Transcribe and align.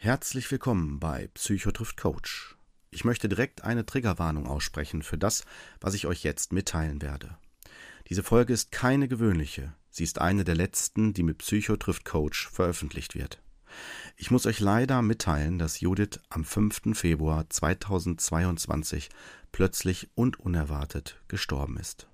Herzlich 0.00 0.48
willkommen 0.52 1.00
bei 1.00 1.26
Psychotrift 1.34 1.96
Coach. 1.96 2.56
Ich 2.92 3.04
möchte 3.04 3.28
direkt 3.28 3.64
eine 3.64 3.84
Triggerwarnung 3.84 4.46
aussprechen 4.46 5.02
für 5.02 5.18
das, 5.18 5.44
was 5.80 5.94
ich 5.94 6.06
euch 6.06 6.22
jetzt 6.22 6.52
mitteilen 6.52 7.02
werde. 7.02 7.36
Diese 8.08 8.22
Folge 8.22 8.52
ist 8.52 8.70
keine 8.70 9.08
gewöhnliche, 9.08 9.74
sie 9.90 10.04
ist 10.04 10.20
eine 10.20 10.44
der 10.44 10.54
letzten, 10.54 11.14
die 11.14 11.24
mit 11.24 11.38
Psychotrift 11.38 12.04
Coach 12.04 12.48
veröffentlicht 12.48 13.16
wird. 13.16 13.42
Ich 14.16 14.30
muss 14.30 14.46
euch 14.46 14.60
leider 14.60 15.02
mitteilen, 15.02 15.58
dass 15.58 15.80
Judith 15.80 16.20
am 16.28 16.44
5. 16.44 16.96
Februar 16.96 17.50
2022 17.50 19.08
plötzlich 19.50 20.10
und 20.14 20.38
unerwartet 20.38 21.20
gestorben 21.26 21.76
ist. 21.76 22.06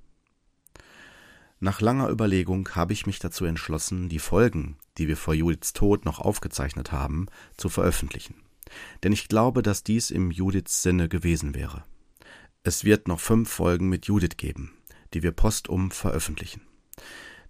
Nach 1.61 1.82
langer 1.82 2.09
Überlegung 2.09 2.66
habe 2.75 2.95
ich 2.95 3.05
mich 3.05 3.19
dazu 3.19 3.45
entschlossen, 3.45 4.09
die 4.09 4.21
Folgen, 4.21 4.79
die 4.98 5.08
wir 5.08 5.16
vor 5.16 5.34
Judiths 5.34 5.72
Tod 5.72 6.04
noch 6.04 6.18
aufgezeichnet 6.18 6.92
haben, 6.92 7.27
zu 7.56 7.68
veröffentlichen. 7.68 8.36
Denn 9.02 9.12
ich 9.12 9.28
glaube, 9.28 9.62
dass 9.62 9.84
dies 9.84 10.10
im 10.10 10.30
Judiths 10.30 10.82
Sinne 10.82 11.09
gewesen 11.09 11.55
wäre. 11.55 11.84
Es 12.62 12.84
wird 12.84 13.09
noch 13.09 13.20
fünf 13.20 13.50
Folgen 13.50 13.88
mit 13.88 14.06
Judith 14.06 14.36
geben, 14.36 14.72
die 15.12 15.22
wir 15.22 15.33
postum 15.33 15.91
veröffentlichen. 15.91 16.62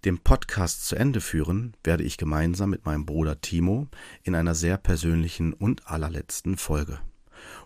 Den 0.03 0.19
Podcast 0.19 0.85
zu 0.85 0.95
Ende 0.95 1.21
führen 1.21 1.75
werde 1.83 2.03
ich 2.03 2.17
gemeinsam 2.17 2.69
mit 2.69 2.85
meinem 2.85 3.05
Bruder 3.05 3.41
Timo 3.41 3.87
in 4.23 4.35
einer 4.35 4.53
sehr 4.53 4.77
persönlichen 4.77 5.53
und 5.53 5.87
allerletzten 5.87 6.57
Folge. 6.57 6.99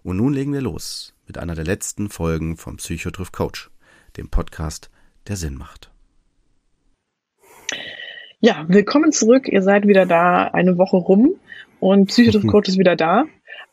Und 0.03 0.17
nun 0.17 0.33
legen 0.33 0.53
wir 0.53 0.61
los 0.61 1.13
mit 1.27 1.37
einer 1.37 1.55
der 1.55 1.65
letzten 1.65 2.09
Folgen 2.09 2.55
vom 2.55 2.77
Psychotriff 2.77 3.31
Coach, 3.31 3.69
dem 4.15 4.29
Podcast, 4.29 4.89
der 5.27 5.35
Sinn 5.35 5.55
macht. 5.55 5.91
Ja, 8.41 8.63
willkommen 8.69 9.11
zurück. 9.11 9.49
Ihr 9.49 9.61
seid 9.61 9.85
wieder 9.85 10.05
da, 10.05 10.45
eine 10.45 10.77
Woche 10.77 10.95
rum 10.95 11.35
und 11.81 12.05
Psychotriff 12.05 12.47
Coach 12.47 12.69
ist 12.69 12.77
wieder 12.77 12.95
da 12.95 13.25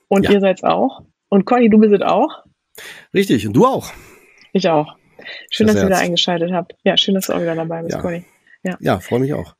und 0.08 0.24
ja. 0.24 0.32
ihr 0.32 0.40
seid's 0.40 0.64
auch. 0.64 1.02
Und 1.28 1.44
Conny, 1.44 1.70
du 1.70 1.78
bist 1.78 2.02
auch. 2.02 2.42
Richtig, 3.14 3.46
und 3.46 3.52
du 3.52 3.64
auch. 3.64 3.92
Ich 4.52 4.68
auch. 4.68 4.96
Schön, 5.52 5.68
das 5.68 5.76
dass 5.76 5.84
ihr 5.84 5.88
wieder 5.88 5.98
eingeschaltet 5.98 6.50
habt. 6.52 6.74
Ja, 6.82 6.96
schön, 6.96 7.14
dass 7.14 7.26
du 7.26 7.34
auch 7.34 7.40
wieder 7.40 7.54
dabei 7.54 7.82
bist, 7.82 7.94
ja. 7.94 8.02
Conny. 8.02 8.24
Ja, 8.64 8.76
ja 8.80 8.98
freue 8.98 9.20
mich 9.20 9.34
auch. 9.34 9.54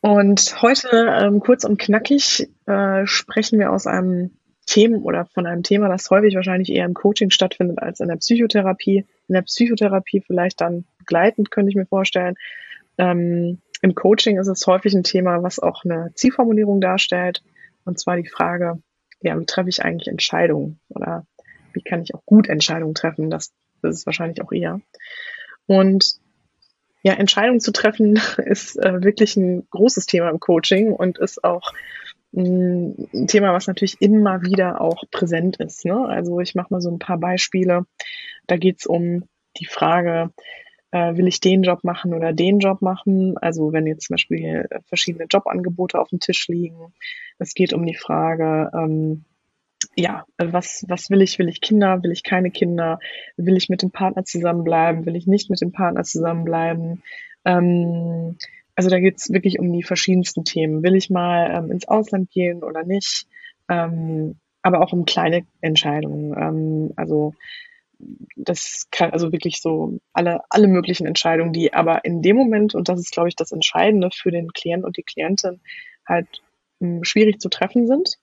Und 0.00 0.62
heute 0.62 0.88
ähm, 0.90 1.40
kurz 1.40 1.64
und 1.64 1.78
knackig 1.78 2.48
äh, 2.64 3.04
sprechen 3.04 3.58
wir 3.58 3.72
aus 3.72 3.86
einem 3.86 4.30
Thema 4.64 5.02
oder 5.02 5.26
von 5.26 5.44
einem 5.44 5.62
Thema, 5.62 5.88
das 5.88 6.08
häufig 6.08 6.34
wahrscheinlich 6.34 6.70
eher 6.70 6.86
im 6.86 6.94
Coaching 6.94 7.28
stattfindet 7.28 7.78
als 7.80 8.00
in 8.00 8.08
der 8.08 8.16
Psychotherapie. 8.16 9.04
In 9.28 9.34
der 9.34 9.42
Psychotherapie 9.42 10.22
vielleicht 10.26 10.62
dann 10.62 10.86
begleitend, 10.98 11.50
könnte 11.50 11.68
ich 11.68 11.76
mir 11.76 11.86
vorstellen. 11.86 12.36
Ähm, 12.96 13.60
im 13.82 13.94
Coaching 13.94 14.38
ist 14.38 14.48
es 14.48 14.66
häufig 14.66 14.94
ein 14.94 15.04
Thema, 15.04 15.42
was 15.42 15.58
auch 15.58 15.84
eine 15.84 16.12
Zielformulierung 16.14 16.80
darstellt. 16.80 17.42
Und 17.84 17.98
zwar 17.98 18.16
die 18.16 18.28
Frage, 18.28 18.82
ja, 19.20 19.38
wie 19.38 19.46
treffe 19.46 19.68
ich 19.68 19.84
eigentlich 19.84 20.08
Entscheidungen? 20.08 20.80
Oder 20.88 21.26
wie 21.72 21.82
kann 21.82 22.02
ich 22.02 22.14
auch 22.14 22.24
gut 22.24 22.48
Entscheidungen 22.48 22.94
treffen? 22.94 23.30
Das, 23.30 23.52
das 23.82 23.96
ist 23.96 24.06
wahrscheinlich 24.06 24.42
auch 24.42 24.52
eher. 24.52 24.80
Und 25.66 26.18
ja, 27.02 27.14
Entscheidungen 27.14 27.60
zu 27.60 27.72
treffen 27.72 28.20
ist 28.38 28.76
äh, 28.76 29.02
wirklich 29.02 29.36
ein 29.36 29.66
großes 29.70 30.06
Thema 30.06 30.30
im 30.30 30.40
Coaching 30.40 30.92
und 30.92 31.18
ist 31.18 31.44
auch 31.44 31.72
ein 32.34 33.26
Thema, 33.26 33.54
was 33.54 33.66
natürlich 33.66 34.00
immer 34.00 34.42
wieder 34.42 34.80
auch 34.80 35.04
präsent 35.10 35.56
ist. 35.58 35.84
Ne? 35.84 36.06
Also 36.06 36.40
ich 36.40 36.54
mache 36.54 36.68
mal 36.70 36.80
so 36.80 36.90
ein 36.90 36.98
paar 36.98 37.18
Beispiele. 37.18 37.86
Da 38.46 38.56
geht 38.56 38.80
es 38.80 38.86
um 38.86 39.24
die 39.58 39.64
Frage, 39.64 40.30
äh, 40.90 41.16
will 41.16 41.26
ich 41.28 41.40
den 41.40 41.62
Job 41.62 41.84
machen 41.84 42.14
oder 42.14 42.32
den 42.32 42.58
Job 42.58 42.82
machen? 42.82 43.36
Also 43.38 43.72
wenn 43.72 43.86
jetzt 43.86 44.06
zum 44.06 44.14
Beispiel 44.14 44.68
verschiedene 44.86 45.26
Jobangebote 45.30 45.98
auf 45.98 46.08
dem 46.08 46.20
Tisch 46.20 46.48
liegen. 46.48 46.92
Es 47.38 47.54
geht 47.54 47.72
um 47.72 47.84
die 47.86 47.96
Frage, 47.96 48.70
ähm, 48.74 49.24
ja, 49.96 50.24
was, 50.38 50.84
was 50.88 51.10
will 51.10 51.22
ich? 51.22 51.38
Will 51.38 51.48
ich 51.48 51.60
Kinder? 51.60 52.02
Will 52.02 52.12
ich 52.12 52.22
keine 52.22 52.50
Kinder? 52.50 52.98
Will 53.36 53.56
ich 53.56 53.68
mit 53.68 53.82
dem 53.82 53.90
Partner 53.90 54.24
zusammenbleiben? 54.24 55.06
Will 55.06 55.16
ich 55.16 55.26
nicht 55.26 55.50
mit 55.50 55.60
dem 55.60 55.72
Partner 55.72 56.02
zusammenbleiben? 56.04 57.02
Ähm, 57.44 58.36
also 58.74 58.90
da 58.90 59.00
geht's 59.00 59.32
wirklich 59.32 59.58
um 59.58 59.72
die 59.72 59.82
verschiedensten 59.82 60.44
Themen. 60.44 60.82
Will 60.82 60.94
ich 60.94 61.10
mal 61.10 61.50
ähm, 61.52 61.70
ins 61.70 61.88
Ausland 61.88 62.30
gehen 62.30 62.62
oder 62.62 62.84
nicht? 62.84 63.26
Ähm, 63.68 64.36
aber 64.62 64.82
auch 64.82 64.92
um 64.92 65.04
kleine 65.04 65.42
Entscheidungen. 65.60 66.34
Ähm, 66.36 66.92
also 66.96 67.34
das 68.36 68.86
kann 68.90 69.10
also 69.10 69.32
wirklich 69.32 69.60
so 69.60 69.98
alle, 70.12 70.40
alle 70.50 70.68
möglichen 70.68 71.06
Entscheidungen, 71.06 71.52
die 71.52 71.72
aber 71.72 72.04
in 72.04 72.22
dem 72.22 72.36
Moment, 72.36 72.74
und 72.74 72.88
das 72.88 73.00
ist, 73.00 73.12
glaube 73.12 73.28
ich, 73.28 73.36
das 73.36 73.52
Entscheidende 73.52 74.10
für 74.12 74.30
den 74.30 74.52
Klient 74.52 74.84
und 74.84 74.96
die 74.96 75.02
Klientin, 75.02 75.60
halt 76.06 76.28
mh, 76.80 76.88
hm, 76.88 77.04
schwierig 77.04 77.40
zu 77.40 77.48
treffen 77.48 77.86
sind, 77.86 78.18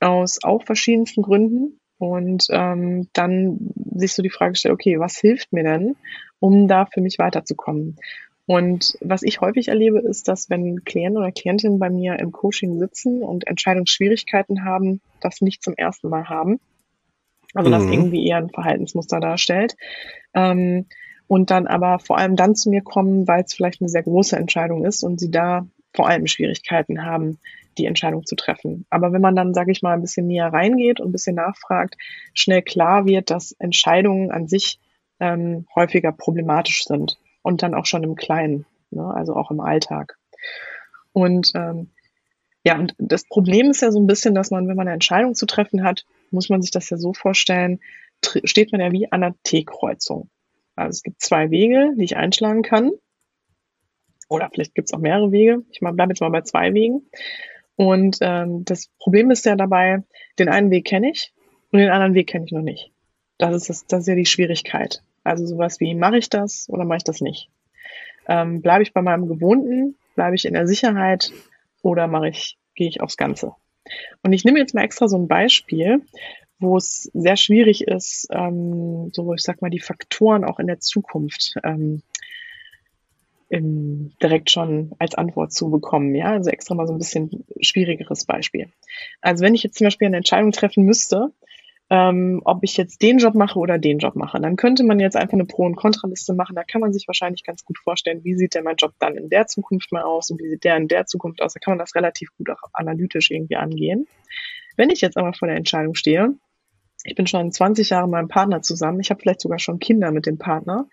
aus 0.00 0.42
auch 0.42 0.64
verschiedensten 0.64 1.22
Gründen. 1.22 1.78
Und 1.98 2.46
ähm, 2.50 3.08
dann 3.12 3.72
sich 3.94 4.14
so 4.14 4.22
die 4.22 4.30
Frage 4.30 4.54
stellt, 4.54 4.72
okay, 4.72 4.98
was 4.98 5.18
hilft 5.18 5.52
mir 5.52 5.64
denn, 5.64 5.96
um 6.38 6.66
da 6.66 6.86
für 6.86 7.02
mich 7.02 7.18
weiterzukommen? 7.18 7.98
Und 8.46 8.96
was 9.02 9.22
ich 9.22 9.42
häufig 9.42 9.68
erlebe, 9.68 10.00
ist, 10.00 10.26
dass 10.26 10.48
wenn 10.48 10.82
Klienten 10.84 11.18
oder 11.18 11.30
Klientinnen 11.30 11.78
bei 11.78 11.90
mir 11.90 12.18
im 12.18 12.32
Coaching 12.32 12.78
sitzen 12.78 13.22
und 13.22 13.46
Entscheidungsschwierigkeiten 13.46 14.64
haben, 14.64 15.02
das 15.20 15.42
nicht 15.42 15.62
zum 15.62 15.74
ersten 15.74 16.08
Mal 16.08 16.28
haben, 16.30 16.58
also 17.54 17.70
das 17.70 17.84
mhm. 17.84 17.92
irgendwie 17.92 18.26
eher 18.26 18.38
ein 18.38 18.50
Verhaltensmuster 18.50 19.20
darstellt. 19.20 19.76
Ähm, 20.34 20.86
und 21.26 21.50
dann 21.50 21.68
aber 21.68 22.00
vor 22.00 22.18
allem 22.18 22.34
dann 22.34 22.56
zu 22.56 22.70
mir 22.70 22.82
kommen, 22.82 23.28
weil 23.28 23.44
es 23.44 23.54
vielleicht 23.54 23.80
eine 23.80 23.88
sehr 23.88 24.02
große 24.02 24.36
Entscheidung 24.36 24.84
ist 24.84 25.04
und 25.04 25.20
sie 25.20 25.30
da 25.30 25.66
vor 25.94 26.08
allem 26.08 26.26
Schwierigkeiten 26.26 27.04
haben, 27.04 27.38
die 27.78 27.86
Entscheidung 27.86 28.26
zu 28.26 28.34
treffen. 28.34 28.84
Aber 28.90 29.12
wenn 29.12 29.20
man 29.20 29.36
dann, 29.36 29.54
sage 29.54 29.70
ich 29.70 29.82
mal, 29.82 29.94
ein 29.94 30.00
bisschen 30.00 30.26
näher 30.26 30.52
reingeht 30.52 31.00
und 31.00 31.08
ein 31.08 31.12
bisschen 31.12 31.36
nachfragt, 31.36 31.96
schnell 32.34 32.62
klar 32.62 33.06
wird, 33.06 33.30
dass 33.30 33.52
Entscheidungen 33.52 34.30
an 34.30 34.48
sich 34.48 34.80
ähm, 35.20 35.66
häufiger 35.74 36.12
problematisch 36.12 36.84
sind 36.84 37.18
und 37.42 37.62
dann 37.62 37.74
auch 37.74 37.86
schon 37.86 38.02
im 38.02 38.16
Kleinen, 38.16 38.66
ne? 38.90 39.12
also 39.14 39.34
auch 39.34 39.50
im 39.50 39.60
Alltag. 39.60 40.18
Und 41.12 41.52
ähm, 41.54 41.90
ja, 42.64 42.78
und 42.78 42.94
das 42.98 43.24
Problem 43.24 43.70
ist 43.70 43.82
ja 43.82 43.90
so 43.90 43.98
ein 43.98 44.06
bisschen, 44.06 44.34
dass 44.34 44.50
man, 44.50 44.68
wenn 44.68 44.76
man 44.76 44.86
eine 44.86 44.94
Entscheidung 44.94 45.34
zu 45.34 45.46
treffen 45.46 45.82
hat, 45.82 46.04
muss 46.30 46.48
man 46.48 46.60
sich 46.60 46.70
das 46.70 46.90
ja 46.90 46.96
so 46.96 47.12
vorstellen, 47.12 47.80
steht 48.44 48.72
man 48.72 48.80
ja 48.80 48.92
wie 48.92 49.10
an 49.10 49.22
einer 49.22 49.34
T-Kreuzung. 49.44 50.28
Also 50.76 50.90
es 50.90 51.02
gibt 51.02 51.22
zwei 51.22 51.50
Wege, 51.50 51.94
die 51.96 52.04
ich 52.04 52.16
einschlagen 52.16 52.62
kann. 52.62 52.92
Oder 54.28 54.50
vielleicht 54.52 54.74
gibt 54.74 54.88
es 54.88 54.94
auch 54.94 55.00
mehrere 55.00 55.32
Wege. 55.32 55.64
Ich 55.70 55.80
bleibe 55.80 56.12
jetzt 56.12 56.20
mal 56.20 56.30
bei 56.30 56.42
zwei 56.42 56.72
Wegen. 56.74 57.08
Und 57.76 58.18
ähm, 58.20 58.64
das 58.64 58.88
Problem 58.98 59.30
ist 59.30 59.46
ja 59.46 59.56
dabei, 59.56 60.02
den 60.38 60.48
einen 60.48 60.70
Weg 60.70 60.84
kenne 60.86 61.10
ich 61.10 61.32
und 61.72 61.78
den 61.78 61.90
anderen 61.90 62.14
Weg 62.14 62.28
kenne 62.28 62.44
ich 62.44 62.52
noch 62.52 62.62
nicht. 62.62 62.92
Das 63.38 63.54
ist, 63.54 63.70
das, 63.70 63.86
das 63.86 64.00
ist 64.00 64.08
ja 64.08 64.14
die 64.14 64.26
Schwierigkeit. 64.26 65.02
Also 65.24 65.46
sowas 65.46 65.80
wie, 65.80 65.94
mache 65.94 66.18
ich 66.18 66.28
das 66.28 66.68
oder 66.68 66.84
mache 66.84 66.98
ich 66.98 67.04
das 67.04 67.22
nicht? 67.22 67.48
Ähm, 68.28 68.60
bleibe 68.60 68.82
ich 68.82 68.92
bei 68.92 69.02
meinem 69.02 69.28
Gewohnten? 69.28 69.96
Bleibe 70.14 70.36
ich 70.36 70.44
in 70.44 70.54
der 70.54 70.66
Sicherheit? 70.66 71.32
Oder 71.82 72.06
mache 72.06 72.28
ich, 72.28 72.58
gehe 72.74 72.88
ich 72.88 73.00
aufs 73.00 73.16
Ganze? 73.16 73.54
Und 74.22 74.32
ich 74.32 74.44
nehme 74.44 74.58
jetzt 74.58 74.74
mal 74.74 74.84
extra 74.84 75.08
so 75.08 75.16
ein 75.16 75.28
Beispiel, 75.28 76.02
wo 76.58 76.76
es 76.76 77.10
sehr 77.14 77.36
schwierig 77.36 77.88
ist, 77.88 78.28
ähm, 78.30 79.10
so 79.12 79.32
ich 79.34 79.42
sag 79.42 79.62
mal, 79.62 79.70
die 79.70 79.80
Faktoren 79.80 80.44
auch 80.44 80.58
in 80.58 80.66
der 80.66 80.78
Zukunft 80.78 81.54
ähm, 81.64 82.02
im, 83.48 84.12
direkt 84.22 84.50
schon 84.50 84.92
als 84.98 85.14
Antwort 85.14 85.52
zu 85.52 85.70
bekommen. 85.70 86.14
Ja, 86.14 86.32
also 86.32 86.50
extra 86.50 86.74
mal 86.74 86.86
so 86.86 86.92
ein 86.92 86.98
bisschen 86.98 87.44
schwierigeres 87.60 88.24
Beispiel. 88.24 88.68
Also 89.20 89.44
wenn 89.44 89.54
ich 89.54 89.62
jetzt 89.62 89.78
zum 89.78 89.86
Beispiel 89.86 90.06
eine 90.06 90.18
Entscheidung 90.18 90.52
treffen 90.52 90.84
müsste, 90.84 91.32
ähm, 91.90 92.40
ob 92.44 92.60
ich 92.62 92.76
jetzt 92.76 93.02
den 93.02 93.18
Job 93.18 93.34
mache 93.34 93.58
oder 93.58 93.76
den 93.76 93.98
Job 93.98 94.14
mache. 94.14 94.40
Dann 94.40 94.54
könnte 94.54 94.84
man 94.84 95.00
jetzt 95.00 95.16
einfach 95.16 95.34
eine 95.34 95.44
Pro- 95.44 95.66
und 95.66 95.74
Kontraliste 95.74 96.34
machen. 96.34 96.54
Da 96.54 96.62
kann 96.62 96.80
man 96.80 96.92
sich 96.92 97.08
wahrscheinlich 97.08 97.42
ganz 97.42 97.64
gut 97.64 97.78
vorstellen, 97.78 98.22
wie 98.22 98.36
sieht 98.36 98.54
denn 98.54 98.62
mein 98.62 98.76
Job 98.76 98.92
dann 99.00 99.16
in 99.16 99.28
der 99.28 99.48
Zukunft 99.48 99.90
mal 99.90 100.02
aus 100.02 100.30
und 100.30 100.40
wie 100.40 100.48
sieht 100.48 100.62
der 100.62 100.76
in 100.76 100.86
der 100.86 101.06
Zukunft 101.06 101.42
aus. 101.42 101.52
Da 101.52 101.58
kann 101.58 101.72
man 101.72 101.78
das 101.78 101.96
relativ 101.96 102.30
gut 102.38 102.48
auch 102.50 102.60
analytisch 102.72 103.32
irgendwie 103.32 103.56
angehen. 103.56 104.06
Wenn 104.76 104.90
ich 104.90 105.00
jetzt 105.00 105.16
aber 105.16 105.32
vor 105.32 105.48
der 105.48 105.56
Entscheidung 105.56 105.96
stehe, 105.96 106.34
ich 107.02 107.16
bin 107.16 107.26
schon 107.26 107.50
20 107.50 107.90
Jahre 107.90 108.06
mit 108.06 108.12
meinem 108.12 108.28
Partner 108.28 108.62
zusammen, 108.62 109.00
ich 109.00 109.10
habe 109.10 109.20
vielleicht 109.20 109.40
sogar 109.40 109.58
schon 109.58 109.80
Kinder 109.80 110.12
mit 110.12 110.26
dem 110.26 110.38
Partner 110.38 110.86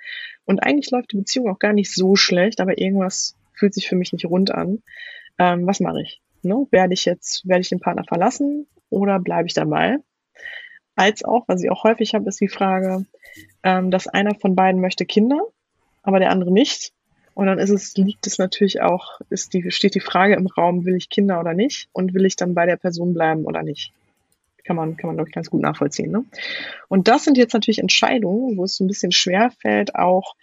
und 0.45 0.63
eigentlich 0.63 0.89
läuft 0.89 1.12
die 1.12 1.18
Beziehung 1.18 1.50
auch 1.50 1.60
gar 1.60 1.74
nicht 1.74 1.94
so 1.94 2.16
schlecht, 2.16 2.60
aber 2.60 2.80
irgendwas 2.80 3.36
fühlt 3.54 3.74
sich 3.74 3.88
für 3.88 3.95
mich 3.95 4.13
nicht 4.13 4.25
rund 4.25 4.51
an. 4.51 4.81
Ähm, 5.38 5.68
was 5.68 5.80
mache 5.80 6.01
ich? 6.01 6.22
Ne? 6.42 6.66
Werde 6.72 6.94
ich 6.94 7.06
jetzt, 7.06 7.48
werde 7.48 7.62
ich 7.62 7.69
den 7.69 7.80
Partner 7.80 8.04
verlassen 8.04 8.68
oder 8.89 9.19
bleibe 9.19 9.48
ich 9.48 9.54
dabei? 9.54 9.98
Als 10.98 11.24
auch, 11.24 11.48
was 11.48 11.64
ich 11.64 11.72
auch 11.72 11.84
häufig 11.84 12.14
habe, 12.14 12.28
ist 12.28 12.42
die 12.42 12.48
Frage, 12.48 13.06
ähm, 13.64 13.92
dass 13.92 14.08
einer 14.08 14.36
von 14.36 14.56
beiden 14.56 14.82
möchte 14.82 15.06
Kinder, 15.06 15.40
aber 16.04 16.20
der 16.20 16.32
andere 16.32 16.52
nicht. 16.52 16.92
Und 17.34 17.46
dann 17.46 17.60
ist 17.60 17.70
es, 17.70 17.96
liegt 17.98 18.26
es 18.26 18.40
natürlich 18.40 18.82
auch, 18.82 19.22
ist 19.30 19.54
die, 19.54 19.70
steht 19.70 19.94
die 19.94 20.00
Frage 20.00 20.34
im 20.34 20.48
Raum, 20.48 20.86
will 20.86 20.96
ich 20.96 21.10
Kinder 21.10 21.40
oder 21.40 21.54
nicht? 21.54 21.88
Und 21.94 22.16
will 22.16 22.26
ich 22.26 22.36
dann 22.36 22.56
bei 22.56 22.66
der 22.66 22.78
Person 22.78 23.14
bleiben 23.14 23.46
oder 23.46 23.62
nicht? 23.62 23.94
Kann 24.64 24.76
man, 24.76 24.98
kann 24.98 25.08
man, 25.08 25.18
glaube 25.18 25.30
ich, 25.30 25.36
ganz 25.36 25.52
gut 25.52 25.62
nachvollziehen. 25.62 26.12
Ne? 26.12 26.26
Und 26.88 27.08
das 27.08 27.24
sind 27.24 27.38
jetzt 27.38 27.54
natürlich 27.54 27.80
Entscheidungen, 27.80 28.58
wo 28.58 28.64
es 28.64 28.76
so 28.76 28.84
ein 28.84 28.88
bisschen 28.88 29.12
schwer 29.12 29.52
fällt, 29.52 29.96
auch 29.96 30.36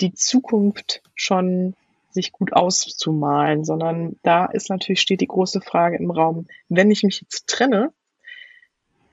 die 0.00 0.14
Zukunft 0.14 1.02
schon 1.16 1.74
sich 2.10 2.32
gut 2.32 2.52
auszumalen, 2.52 3.64
sondern 3.64 4.16
da 4.22 4.46
ist 4.46 4.70
natürlich, 4.70 5.00
steht 5.00 5.20
die 5.20 5.26
große 5.26 5.60
Frage 5.60 5.96
im 5.96 6.10
Raum, 6.10 6.46
wenn 6.68 6.90
ich 6.90 7.02
mich 7.02 7.20
jetzt 7.20 7.48
trenne, 7.48 7.92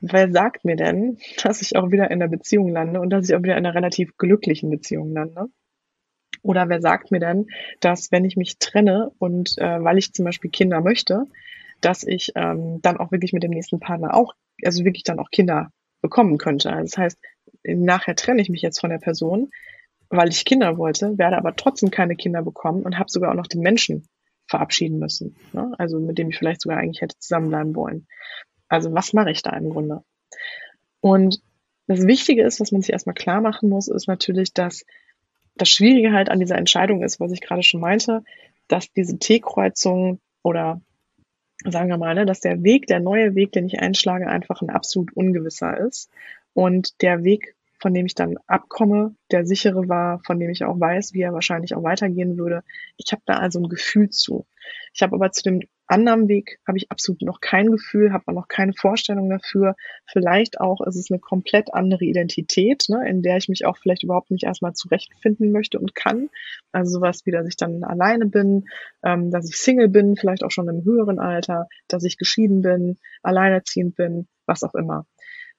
wer 0.02 0.32
sagt 0.32 0.66
mir 0.66 0.76
denn, 0.76 1.18
dass 1.44 1.62
ich 1.62 1.76
auch 1.76 1.92
wieder 1.92 2.06
in 2.06 2.22
einer 2.22 2.28
Beziehung 2.28 2.70
lande 2.70 3.00
und 3.00 3.10
dass 3.10 3.28
ich 3.28 3.36
auch 3.36 3.44
wieder 3.44 3.58
in 3.58 3.66
einer 3.66 3.76
relativ 3.76 4.18
glücklichen 4.18 4.70
Beziehung 4.70 5.14
lande? 5.14 5.48
Oder 6.44 6.70
wer 6.70 6.82
sagt 6.82 7.12
mir 7.12 7.20
denn, 7.20 7.48
dass 7.80 8.12
wenn 8.12 8.26
ich 8.26 8.38
mich 8.38 8.60
trenne 8.60 9.12
und 9.18 9.58
äh, 9.58 9.84
weil 9.84 9.98
ich 9.98 10.14
zum 10.14 10.26
Beispiel 10.26 10.52
Kinder 10.52 10.82
möchte, 10.82 11.26
dass 11.82 12.04
ich 12.04 12.32
ähm, 12.36 12.80
dann 12.82 12.98
auch 12.98 13.12
wirklich 13.12 13.34
mit 13.34 13.44
dem 13.44 13.52
nächsten 13.52 13.80
Partner 13.80 14.16
auch, 14.16 14.34
also 14.64 14.84
wirklich 14.86 15.04
dann 15.04 15.20
auch 15.20 15.30
Kinder 15.30 15.72
bekommen 16.02 16.38
könnte. 16.38 16.72
Also 16.72 16.84
das 16.84 16.98
heißt, 16.98 17.20
nachher 17.64 18.16
trenne 18.16 18.42
ich 18.42 18.50
mich 18.50 18.62
jetzt 18.62 18.80
von 18.80 18.90
der 18.90 19.00
Person, 19.00 19.50
weil 20.10 20.30
ich 20.30 20.46
Kinder 20.46 20.78
wollte, 20.78 21.18
werde 21.18 21.38
aber 21.38 21.56
trotzdem 21.56 21.92
keine 21.92 22.16
Kinder 22.16 22.42
bekommen 22.44 22.84
und 22.84 22.98
habe 22.98 23.10
sogar 23.10 23.32
auch 23.32 23.36
noch 23.36 23.48
den 23.48 23.62
Menschen 23.62 24.08
verabschieden 24.48 25.00
müssen. 25.00 25.36
Ne? 25.54 25.74
Also 25.78 26.00
mit 26.00 26.18
dem 26.18 26.30
ich 26.30 26.38
vielleicht 26.38 26.62
sogar 26.62 26.78
eigentlich 26.78 27.02
hätte 27.02 27.18
zusammenbleiben 27.20 27.76
wollen. 27.76 28.08
Also 28.69 28.94
was 28.94 29.14
mache 29.14 29.31
ich 29.31 29.42
da 29.42 29.52
im 29.52 29.69
Grunde? 29.69 30.04
Und 31.00 31.42
das 31.88 32.06
Wichtige 32.06 32.44
ist, 32.44 32.60
was 32.60 32.72
man 32.72 32.81
sich 32.81 32.92
erstmal 32.92 33.16
klar 33.16 33.42
machen 33.42 33.69
muss, 33.69 33.88
ist 33.88 34.08
natürlich, 34.08 34.54
dass 34.54 34.86
das 35.56 35.69
Schwierige 35.69 36.12
halt 36.12 36.30
an 36.30 36.40
dieser 36.40 36.58
Entscheidung 36.58 37.02
ist, 37.02 37.19
was 37.19 37.31
ich 37.31 37.42
gerade 37.42 37.64
schon 37.64 37.81
meinte, 37.81 38.24
dass 38.68 38.92
diese 38.92 39.18
T-Kreuzung 39.18 40.19
oder 40.44 40.81
sagen 41.64 41.90
wir 41.90 41.98
mal, 41.98 42.14
ne, 42.14 42.25
dass 42.25 42.40
der 42.40 42.64
Weg, 42.64 42.88
der 42.88 43.00
neue 43.00 43.36
Weg, 43.36 43.52
den 43.52 43.66
ich 43.66 43.80
einschlage, 43.80 44.28
einfach 44.28 44.62
ein 44.62 44.69
absolut 44.69 45.16
ungewisser 45.16 45.78
ist. 45.78 46.10
Und 46.54 47.02
der 47.02 47.24
Weg, 47.24 47.56
von 47.80 47.94
dem 47.94 48.06
ich 48.06 48.16
dann 48.16 48.38
abkomme, 48.48 49.16
der 49.31 49.46
sichere 49.46 49.88
war, 49.88 50.19
von 50.25 50.40
dem 50.40 50.50
ich 50.50 50.64
auch 50.66 50.80
weiß, 50.80 51.14
wie 51.14 51.22
er 51.22 51.34
wahrscheinlich 51.34 51.75
auch 51.75 51.84
weitergehen 51.84 52.38
würde. 52.38 52.64
Ich 52.98 53.12
habe 53.12 53.22
da 53.25 53.36
also 53.36 53.60
ein 53.60 53.69
Gefühl 53.69 54.10
zu. 54.10 54.46
Ich 54.94 55.02
habe 55.02 55.16
aber 55.16 55.31
zu 55.31 55.44
dem 55.44 55.62
anderen 55.88 56.28
Weg 56.28 56.60
habe 56.68 56.78
ich 56.78 56.92
absolut 56.92 57.22
noch 57.22 57.39
kein 57.39 57.72
Gefühl, 57.72 58.12
habe 58.12 58.25
auch 58.28 58.34
noch 58.34 58.48
keine 58.48 58.74
Vorstellung 58.74 59.30
dafür. 59.30 59.75
Vielleicht 60.06 60.60
auch 60.60 60.81
ist 60.86 60.95
es 60.95 61.10
eine 61.10 61.19
komplett 61.19 61.74
andere 61.74 62.04
Identität, 62.04 62.86
ne, 62.89 63.07
in 63.07 63.22
der 63.22 63.38
ich 63.38 63.50
mich 63.50 63.66
auch 63.66 63.78
vielleicht 63.78 64.04
überhaupt 64.04 64.31
nicht 64.31 64.44
erstmal 64.44 64.74
zurechtfinden 64.74 65.51
möchte 65.51 65.80
und 65.80 65.95
kann. 65.95 66.30
Also 66.72 67.00
sowas 67.00 67.25
wie, 67.25 67.31
dass 67.31 67.48
ich 67.48 67.56
dann 67.56 67.84
alleine 67.84 68.25
bin, 68.25 68.66
ähm, 69.04 69.31
dass 69.31 69.50
ich 69.50 69.57
Single 69.57 69.88
bin, 69.88 70.18
vielleicht 70.18 70.44
auch 70.44 70.51
schon 70.51 70.68
im 70.68 70.84
höheren 70.84 71.19
Alter, 71.19 71.68
dass 71.88 72.04
ich 72.04 72.18
geschieden 72.18 72.62
bin, 72.62 72.98
alleinerziehend 73.24 73.95
bin, 73.95 74.28
was 74.45 74.63
auch 74.63 74.75
immer. 74.75 75.06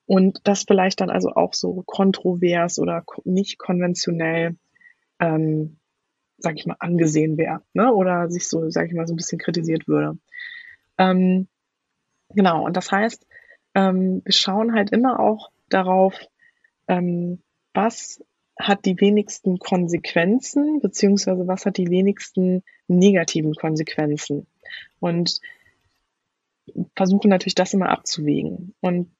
Und 0.06 0.40
das 0.44 0.64
vielleicht 0.66 1.00
dann 1.00 1.10
also 1.10 1.30
auch 1.30 1.54
so 1.54 1.82
kontrovers 1.86 2.78
oder 2.78 3.04
nicht 3.24 3.58
konventionell 3.58 4.56
ähm, 5.20 5.77
sag 6.38 6.56
ich 6.56 6.66
mal, 6.66 6.76
angesehen 6.78 7.36
wäre, 7.36 7.62
ne? 7.74 7.92
Oder 7.92 8.30
sich 8.30 8.48
so, 8.48 8.70
sag 8.70 8.86
ich 8.86 8.94
mal, 8.94 9.06
so 9.06 9.14
ein 9.14 9.16
bisschen 9.16 9.38
kritisiert 9.38 9.88
würde. 9.88 10.18
Ähm, 10.96 11.48
genau, 12.30 12.64
und 12.64 12.76
das 12.76 12.90
heißt, 12.90 13.26
ähm, 13.74 14.22
wir 14.24 14.32
schauen 14.32 14.74
halt 14.74 14.90
immer 14.90 15.20
auch 15.20 15.50
darauf, 15.68 16.14
ähm, 16.86 17.42
was 17.74 18.22
hat 18.58 18.84
die 18.86 19.00
wenigsten 19.00 19.58
Konsequenzen, 19.58 20.80
beziehungsweise 20.80 21.46
was 21.46 21.64
hat 21.64 21.76
die 21.76 21.90
wenigsten 21.90 22.64
negativen 22.88 23.54
Konsequenzen. 23.54 24.46
Und 24.98 25.40
versuchen 26.96 27.30
natürlich 27.30 27.54
das 27.54 27.74
immer 27.74 27.88
abzuwägen. 27.88 28.74
Und 28.80 29.10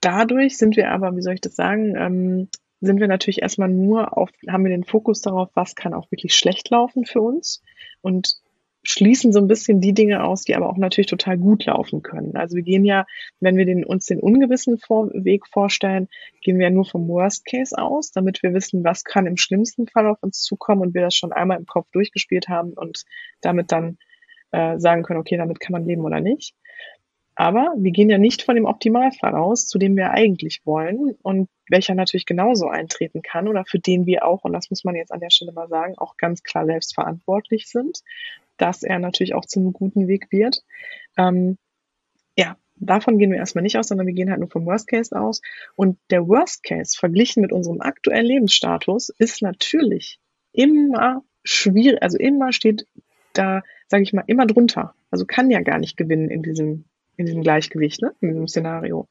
dadurch 0.00 0.58
sind 0.58 0.76
wir 0.76 0.90
aber, 0.90 1.16
wie 1.16 1.22
soll 1.22 1.34
ich 1.34 1.40
das 1.40 1.56
sagen, 1.56 1.94
ähm, 1.96 2.48
sind 2.80 3.00
wir 3.00 3.08
natürlich 3.08 3.42
erstmal 3.42 3.68
nur 3.68 4.16
auf, 4.16 4.30
haben 4.48 4.64
wir 4.64 4.70
den 4.70 4.84
Fokus 4.84 5.20
darauf, 5.20 5.50
was 5.54 5.74
kann 5.74 5.94
auch 5.94 6.10
wirklich 6.10 6.34
schlecht 6.34 6.70
laufen 6.70 7.04
für 7.04 7.20
uns 7.20 7.62
und 8.00 8.40
schließen 8.82 9.32
so 9.32 9.40
ein 9.40 9.46
bisschen 9.46 9.80
die 9.80 9.92
Dinge 9.92 10.24
aus, 10.24 10.42
die 10.42 10.56
aber 10.56 10.70
auch 10.70 10.78
natürlich 10.78 11.10
total 11.10 11.36
gut 11.36 11.66
laufen 11.66 12.02
können. 12.02 12.36
Also 12.36 12.56
wir 12.56 12.62
gehen 12.62 12.84
ja, 12.84 13.04
wenn 13.38 13.56
wir 13.56 13.66
den, 13.66 13.84
uns 13.84 14.06
den 14.06 14.20
ungewissen 14.20 14.78
Vor 14.78 15.10
Weg 15.12 15.46
vorstellen, 15.46 16.08
gehen 16.42 16.58
wir 16.58 16.68
ja 16.68 16.70
nur 16.70 16.86
vom 16.86 17.06
Worst 17.08 17.44
Case 17.44 17.76
aus, 17.76 18.10
damit 18.10 18.42
wir 18.42 18.54
wissen, 18.54 18.82
was 18.82 19.04
kann 19.04 19.26
im 19.26 19.36
schlimmsten 19.36 19.86
Fall 19.86 20.06
auf 20.06 20.22
uns 20.22 20.40
zukommen 20.40 20.80
und 20.80 20.94
wir 20.94 21.02
das 21.02 21.14
schon 21.14 21.32
einmal 21.32 21.58
im 21.58 21.66
Kopf 21.66 21.90
durchgespielt 21.92 22.48
haben 22.48 22.72
und 22.72 23.04
damit 23.42 23.70
dann 23.70 23.98
äh, 24.52 24.78
sagen 24.78 25.02
können, 25.02 25.20
okay, 25.20 25.36
damit 25.36 25.60
kann 25.60 25.72
man 25.72 25.84
leben 25.84 26.02
oder 26.02 26.20
nicht. 26.20 26.54
Aber 27.40 27.72
wir 27.78 27.90
gehen 27.90 28.10
ja 28.10 28.18
nicht 28.18 28.42
von 28.42 28.54
dem 28.54 28.66
Optimalfall 28.66 29.34
aus, 29.34 29.66
zu 29.66 29.78
dem 29.78 29.96
wir 29.96 30.10
eigentlich 30.10 30.60
wollen 30.66 31.16
und 31.22 31.48
welcher 31.70 31.94
natürlich 31.94 32.26
genauso 32.26 32.68
eintreten 32.68 33.22
kann 33.22 33.48
oder 33.48 33.64
für 33.64 33.78
den 33.78 34.04
wir 34.04 34.26
auch, 34.26 34.44
und 34.44 34.52
das 34.52 34.68
muss 34.68 34.84
man 34.84 34.94
jetzt 34.94 35.10
an 35.10 35.20
der 35.20 35.30
Stelle 35.30 35.52
mal 35.52 35.66
sagen, 35.66 35.96
auch 35.96 36.18
ganz 36.18 36.42
klar 36.42 36.66
selbst 36.66 36.94
verantwortlich 36.94 37.70
sind, 37.70 38.00
dass 38.58 38.82
er 38.82 38.98
natürlich 38.98 39.34
auch 39.34 39.46
zum 39.46 39.72
guten 39.72 40.06
Weg 40.06 40.30
wird. 40.30 40.62
Ähm, 41.16 41.56
ja, 42.36 42.58
davon 42.76 43.16
gehen 43.16 43.30
wir 43.30 43.38
erstmal 43.38 43.62
nicht 43.62 43.78
aus, 43.78 43.88
sondern 43.88 44.06
wir 44.06 44.12
gehen 44.12 44.28
halt 44.28 44.40
nur 44.40 44.50
vom 44.50 44.66
Worst 44.66 44.88
Case 44.88 45.18
aus. 45.18 45.40
Und 45.76 45.96
der 46.10 46.28
Worst 46.28 46.62
Case 46.62 46.94
verglichen 46.94 47.40
mit 47.40 47.52
unserem 47.52 47.80
aktuellen 47.80 48.26
Lebensstatus 48.26 49.08
ist 49.16 49.40
natürlich 49.40 50.20
immer 50.52 51.24
schwierig, 51.42 52.02
also 52.02 52.18
immer 52.18 52.52
steht 52.52 52.86
da, 53.32 53.62
sage 53.88 54.02
ich 54.02 54.12
mal, 54.12 54.24
immer 54.26 54.44
drunter. 54.44 54.94
Also 55.10 55.24
kann 55.24 55.48
ja 55.48 55.62
gar 55.62 55.78
nicht 55.78 55.96
gewinnen 55.96 56.28
in 56.28 56.42
diesem 56.42 56.84
in 57.20 57.26
diesem 57.26 57.42
Gleichgewicht, 57.42 58.02
ne? 58.02 58.14
in 58.20 58.28
diesem 58.28 58.48
Szenario. 58.48 59.08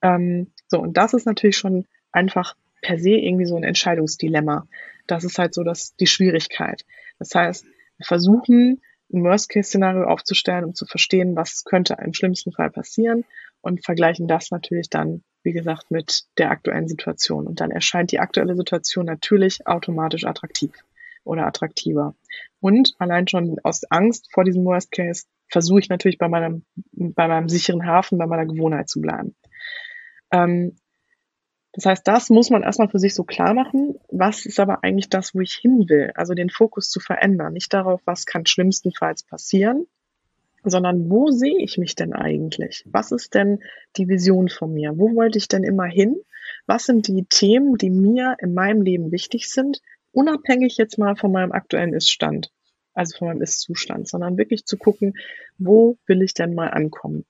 Ähm, 0.00 0.52
so, 0.68 0.78
und 0.80 0.96
das 0.96 1.12
ist 1.12 1.26
natürlich 1.26 1.56
schon 1.56 1.86
einfach 2.12 2.54
per 2.80 2.98
se 2.98 3.10
irgendwie 3.10 3.46
so 3.46 3.56
ein 3.56 3.64
Entscheidungsdilemma. 3.64 4.66
Das 5.06 5.24
ist 5.24 5.38
halt 5.38 5.54
so 5.54 5.64
dass 5.64 5.96
die 5.96 6.06
Schwierigkeit. 6.06 6.84
Das 7.18 7.34
heißt, 7.34 7.66
wir 7.96 8.06
versuchen, 8.06 8.80
ein 9.12 9.24
Worst-Case-Szenario 9.24 10.04
aufzustellen, 10.04 10.64
um 10.64 10.74
zu 10.74 10.86
verstehen, 10.86 11.34
was 11.34 11.64
könnte 11.64 11.96
im 12.00 12.12
schlimmsten 12.12 12.52
Fall 12.52 12.70
passieren 12.70 13.24
und 13.60 13.84
vergleichen 13.84 14.28
das 14.28 14.50
natürlich 14.50 14.90
dann, 14.90 15.24
wie 15.42 15.52
gesagt, 15.52 15.90
mit 15.90 16.24
der 16.36 16.50
aktuellen 16.50 16.86
Situation. 16.88 17.46
Und 17.46 17.60
dann 17.60 17.70
erscheint 17.70 18.12
die 18.12 18.20
aktuelle 18.20 18.54
Situation 18.54 19.06
natürlich 19.06 19.66
automatisch 19.66 20.24
attraktiv 20.24 20.72
oder 21.24 21.46
attraktiver. 21.46 22.14
Und 22.60 22.94
allein 22.98 23.26
schon 23.26 23.56
aus 23.64 23.82
Angst 23.90 24.28
vor 24.32 24.44
diesem 24.44 24.64
Worst 24.64 24.92
Case 24.92 25.24
versuche 25.48 25.80
ich 25.80 25.88
natürlich 25.88 26.18
bei 26.18 26.28
meinem, 26.28 26.64
bei 26.92 27.28
meinem 27.28 27.48
sicheren 27.48 27.86
Hafen, 27.86 28.18
bei 28.18 28.26
meiner 28.26 28.46
Gewohnheit 28.46 28.88
zu 28.88 29.00
bleiben. 29.00 29.34
Ähm, 30.32 30.76
das 31.72 31.86
heißt, 31.86 32.08
das 32.08 32.30
muss 32.30 32.50
man 32.50 32.62
erstmal 32.62 32.88
für 32.88 32.98
sich 32.98 33.14
so 33.14 33.24
klar 33.24 33.54
machen. 33.54 34.00
Was 34.10 34.46
ist 34.46 34.58
aber 34.58 34.82
eigentlich 34.82 35.10
das, 35.10 35.34
wo 35.34 35.40
ich 35.40 35.54
hin 35.54 35.88
will? 35.88 36.12
Also 36.14 36.34
den 36.34 36.50
Fokus 36.50 36.90
zu 36.90 36.98
verändern. 36.98 37.52
Nicht 37.52 37.72
darauf, 37.72 38.00
was 38.04 38.26
kann 38.26 38.46
schlimmstenfalls 38.46 39.22
passieren, 39.22 39.86
sondern 40.64 41.08
wo 41.08 41.30
sehe 41.30 41.58
ich 41.58 41.78
mich 41.78 41.94
denn 41.94 42.14
eigentlich? 42.14 42.84
Was 42.86 43.12
ist 43.12 43.34
denn 43.34 43.60
die 43.96 44.08
Vision 44.08 44.48
von 44.48 44.72
mir? 44.72 44.98
Wo 44.98 45.14
wollte 45.14 45.38
ich 45.38 45.48
denn 45.48 45.62
immer 45.62 45.84
hin? 45.86 46.16
Was 46.66 46.86
sind 46.86 47.06
die 47.06 47.26
Themen, 47.28 47.76
die 47.76 47.90
mir 47.90 48.36
in 48.40 48.54
meinem 48.54 48.82
Leben 48.82 49.12
wichtig 49.12 49.48
sind? 49.48 49.80
Unabhängig 50.10 50.78
jetzt 50.78 50.98
mal 50.98 51.16
von 51.16 51.30
meinem 51.30 51.52
aktuellen 51.52 51.94
Iststand 51.94 52.50
also 52.98 53.16
von 53.16 53.28
meinem 53.28 53.42
Ist-Zustand, 53.42 54.08
sondern 54.08 54.36
wirklich 54.36 54.64
zu 54.64 54.76
gucken, 54.76 55.14
wo 55.58 55.96
will 56.06 56.22
ich 56.22 56.34
denn 56.34 56.54
mal 56.54 56.68
ankommen? 56.68 57.24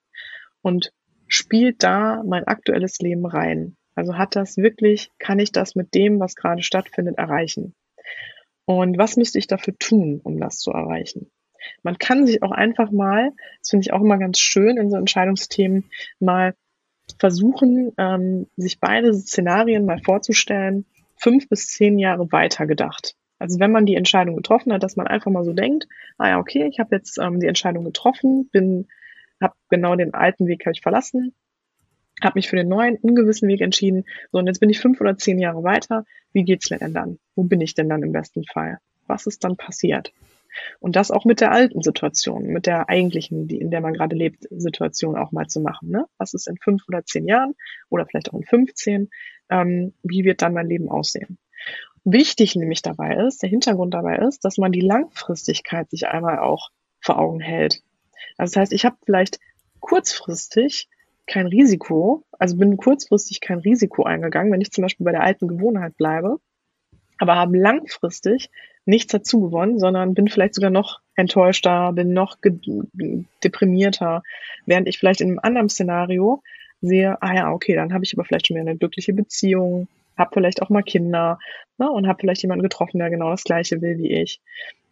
Und 0.63 0.93
spielt 1.29 1.83
da 1.83 2.23
mein 2.27 2.45
aktuelles 2.45 2.99
Leben 2.99 3.27
rein? 3.27 3.77
Also 3.95 4.17
hat 4.17 4.35
das 4.35 4.57
wirklich, 4.57 5.11
kann 5.19 5.39
ich 5.39 5.53
das 5.53 5.75
mit 5.75 5.95
dem, 5.95 6.21
was 6.21 6.35
gerade 6.35 6.63
stattfindet, 6.63 7.19
erreichen? 7.19 7.75
Und 8.65 8.99
was 8.99 9.17
müsste 9.17 9.39
ich 9.39 9.47
dafür 9.47 9.77
tun, 9.79 10.21
um 10.23 10.41
das 10.41 10.59
zu 10.59 10.71
erreichen? 10.71 11.31
Man 11.83 11.99
kann 11.99 12.27
sich 12.27 12.43
auch 12.43 12.53
einfach 12.53 12.91
mal, 12.91 13.33
das 13.61 13.71
finde 13.71 13.85
ich 13.85 13.93
auch 13.93 14.01
immer 14.01 14.19
ganz 14.19 14.39
schön 14.39 14.77
in 14.77 14.91
so 14.91 14.97
Entscheidungsthemen, 14.97 15.91
mal 16.19 16.55
versuchen, 17.19 17.93
ähm, 17.99 18.47
sich 18.57 18.81
beide 18.81 19.13
Szenarien 19.13 19.85
mal 19.85 20.01
vorzustellen, 20.03 20.87
fünf 21.17 21.49
bis 21.49 21.69
zehn 21.69 21.99
Jahre 21.99 22.31
weiter 22.31 22.67
gedacht. 22.67 23.18
Also 23.39 23.61
wenn 23.61 23.73
man 23.73 23.87
die 23.87 23.95
Entscheidung 23.95 24.37
getroffen 24.37 24.73
hat, 24.73 24.83
dass 24.83 24.97
man 24.97 25.07
einfach 25.07 25.31
mal 25.31 25.45
so 25.45 25.53
denkt, 25.53 25.87
ah 26.19 26.29
ja, 26.29 26.39
okay, 26.39 26.69
ich 26.71 26.81
habe 26.81 26.97
jetzt 26.97 27.19
ähm, 27.19 27.41
die 27.41 27.47
Entscheidung 27.47 27.85
getroffen, 27.85 28.49
bin, 28.51 28.89
habe 29.41 29.55
genau 29.69 29.95
den 29.95 30.15
alten 30.15 30.47
Weg 30.47 30.67
habe 30.67 30.73
ich 30.73 30.83
verlassen, 30.83 31.35
habe 32.23 32.39
mich 32.39 32.49
für 32.49 32.57
den 32.57 32.69
neuen, 32.69 32.97
ungewissen 32.97 33.49
Weg 33.49 33.61
entschieden. 33.61 34.05
So, 34.33 34.39
und 34.39 34.47
jetzt 34.47 34.59
bin 34.61 34.71
ich 34.71 34.81
fünf 34.81 35.01
oder 35.01 35.17
zehn 35.17 35.39
Jahre 35.39 35.63
weiter. 35.63 36.05
Wie 36.33 36.45
geht's 36.45 36.71
mir 36.71 36.79
denn 36.79 36.95
dann? 36.95 37.19
Wo 37.37 37.45
bin 37.45 37.61
ich 37.61 37.75
denn 37.75 37.89
dann 37.89 38.03
im 38.03 38.13
besten 38.13 38.45
Fall? 38.45 38.79
Was 39.07 39.27
ist 39.27 39.45
dann 39.45 39.57
passiert? 39.57 40.13
Und 40.81 40.97
das 40.97 41.11
auch 41.11 41.25
mit 41.25 41.41
der 41.41 41.53
alten 41.53 41.83
Situation, 41.83 42.47
mit 42.47 42.67
der 42.67 42.89
eigentlichen, 42.89 43.47
die, 43.47 43.59
in 43.59 43.71
der 43.71 43.81
man 43.81 43.95
gerade 43.95 44.17
lebt, 44.17 44.47
Situation 44.51 45.17
auch 45.17 45.31
mal 45.31 45.47
zu 45.47 45.61
machen. 45.61 45.91
Ne? 45.91 46.07
Was 46.19 46.35
ist 46.35 46.49
in 46.49 46.57
fünf 46.57 46.83
oder 46.89 47.05
zehn 47.05 47.27
Jahren 47.27 47.55
oder 47.89 48.07
vielleicht 48.07 48.31
auch 48.31 48.39
in 48.39 48.45
15? 48.45 49.11
Ähm, 49.51 49.95
wie 50.03 50.25
wird 50.25 50.43
dann 50.43 50.55
mein 50.55 50.67
Leben 50.67 50.89
aussehen? 50.89 51.39
Wichtig 52.05 52.57
nämlich 52.57 52.83
dabei 52.83 53.17
ist, 53.27 53.43
der 53.43 53.51
Hintergrund 53.51 53.95
dabei 53.95 54.17
ist, 54.19 54.45
dass 54.45 54.59
man 54.59 54.73
die 54.73 54.81
Langfristigkeit 54.81 55.91
sich 55.91 56.09
einmal 56.09 56.39
auch 56.39 56.71
vor 57.01 57.19
Augen 57.19 57.41
hält. 57.41 57.83
Also 58.37 58.55
das 58.55 58.57
heißt, 58.61 58.73
ich 58.73 58.85
habe 58.85 58.97
vielleicht 59.05 59.39
kurzfristig 59.81 60.89
kein 61.27 61.47
Risiko, 61.47 62.25
also 62.39 62.57
bin 62.57 62.77
kurzfristig 62.77 63.41
kein 63.41 63.59
Risiko 63.59 64.05
eingegangen, 64.05 64.53
wenn 64.53 64.61
ich 64.61 64.71
zum 64.71 64.83
Beispiel 64.83 65.05
bei 65.05 65.13
der 65.13 65.23
alten 65.23 65.49
Gewohnheit 65.49 65.97
bleibe, 65.97 66.41
aber 67.19 67.37
habe 67.37 67.59
langfristig 67.59 68.51
nichts 68.87 69.13
dazu 69.13 69.43
gewonnen, 69.43 69.79
sondern 69.79 70.15
bin 70.15 70.29
vielleicht 70.29 70.55
sogar 70.55 70.71
noch 70.71 71.01
enttäuschter, 71.15 71.93
bin 71.93 72.15
noch 72.15 72.39
deprimierter, 73.45 74.23
während 74.65 74.89
ich 74.89 74.99
vielleicht 74.99 75.21
in 75.21 75.29
einem 75.29 75.41
anderen 75.43 75.69
Szenario 75.69 76.43
sehe, 76.81 77.21
ah 77.21 77.35
ja, 77.35 77.53
okay, 77.53 77.75
dann 77.75 77.93
habe 77.93 78.05
ich 78.05 78.15
aber 78.15 78.25
vielleicht 78.25 78.47
schon 78.47 78.57
wieder 78.57 78.69
eine 78.69 78.79
glückliche 78.79 79.13
Beziehung, 79.13 79.89
habe 80.19 80.31
vielleicht 80.35 80.61
auch 80.61 80.69
mal 80.69 80.83
Kinder 80.83 81.39
ne, 81.79 81.91
und 81.91 82.07
habe 82.07 82.19
vielleicht 82.21 82.43
jemanden 82.43 82.63
getroffen, 82.63 82.99
der 82.99 83.11
genau 83.11 83.31
das 83.31 83.45
Gleiche 83.45 83.81
will 83.81 83.99
wie 83.99 84.13
ich. 84.13 84.41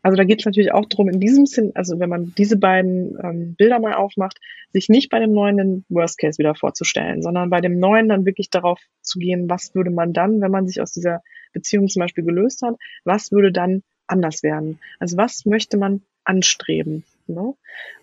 Also 0.03 0.17
da 0.17 0.23
geht 0.23 0.39
es 0.39 0.47
natürlich 0.47 0.73
auch 0.73 0.87
darum, 0.87 1.09
in 1.09 1.19
diesem 1.19 1.47
Sinn, 1.47 1.73
also 1.75 1.99
wenn 1.99 2.09
man 2.09 2.33
diese 2.39 2.57
beiden 2.57 3.19
ähm, 3.25 3.57
Bilder 3.57 3.81
mal 3.81 3.95
aufmacht, 3.95 4.39
sich 4.73 4.89
nicht 4.89 5.11
bei 5.11 5.19
dem 5.19 5.33
neuen 5.33 5.57
den 5.57 5.85
Worst 5.89 6.19
Case 6.19 6.39
wieder 6.39 6.55
vorzustellen, 6.55 7.23
sondern 7.23 7.51
bei 7.51 7.61
dem 7.61 7.81
neuen 7.81 8.09
dann 8.09 8.25
wirklich 8.25 8.49
darauf 8.51 8.79
zu 9.03 9.19
gehen, 9.19 9.51
was 9.51 9.75
würde 9.75 9.91
man 9.91 10.13
dann, 10.13 10.41
wenn 10.41 10.53
man 10.53 10.69
sich 10.69 10.81
aus 10.81 10.93
dieser 10.93 11.23
Beziehung 11.53 11.89
zum 11.89 12.01
Beispiel 12.01 12.23
gelöst 12.23 12.63
hat, 12.63 12.77
was 13.03 13.33
würde 13.33 13.51
dann 13.51 13.83
anders 14.07 14.45
werden? 14.45 14.79
Also 15.01 15.17
was 15.17 15.45
möchte 15.45 15.77
man 15.77 16.03
anstreben? 16.23 17.03
Ne? 17.29 17.55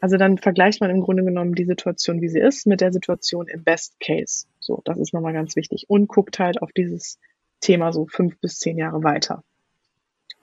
Also 0.02 0.18
dann 0.18 0.38
vergleicht 0.38 0.82
man 0.82 0.90
im 0.90 1.02
Grunde 1.02 1.24
genommen 1.24 1.56
die 1.56 1.66
Situation, 1.66 2.22
wie 2.22 2.30
sie 2.30 2.40
ist, 2.40 2.68
mit 2.68 2.82
der 2.82 2.94
Situation 2.94 3.48
im 3.48 3.64
Best 3.64 4.00
Case. 4.00 4.48
So, 4.60 4.82
das 4.86 4.98
ist 4.98 5.14
nochmal 5.14 5.34
ganz 5.34 5.56
wichtig. 5.56 5.86
Und 5.88 6.08
guckt 6.08 6.40
halt 6.40 6.62
auf 6.62 6.72
dieses 6.72 7.20
Thema 7.60 7.94
so 7.94 8.08
fünf 8.08 8.40
bis 8.40 8.60
zehn 8.60 8.78
Jahre 8.78 9.04
weiter. 9.04 9.44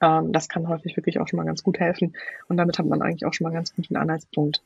Ähm, 0.01 0.33
das 0.33 0.49
kann 0.49 0.69
häufig 0.69 0.97
wirklich 0.97 1.21
auch 1.21 1.29
schon 1.29 1.37
mal 1.37 1.47
ganz 1.47 1.63
gut 1.63 1.79
helfen. 1.79 2.17
Und 2.49 2.57
damit 2.57 2.79
hat 2.79 2.87
man 2.87 3.03
eigentlich 3.03 3.27
auch 3.27 3.35
schon 3.35 3.45
mal 3.45 3.53
ganz 3.53 3.75
guten 3.75 3.97
Anhaltspunkt. 3.97 4.63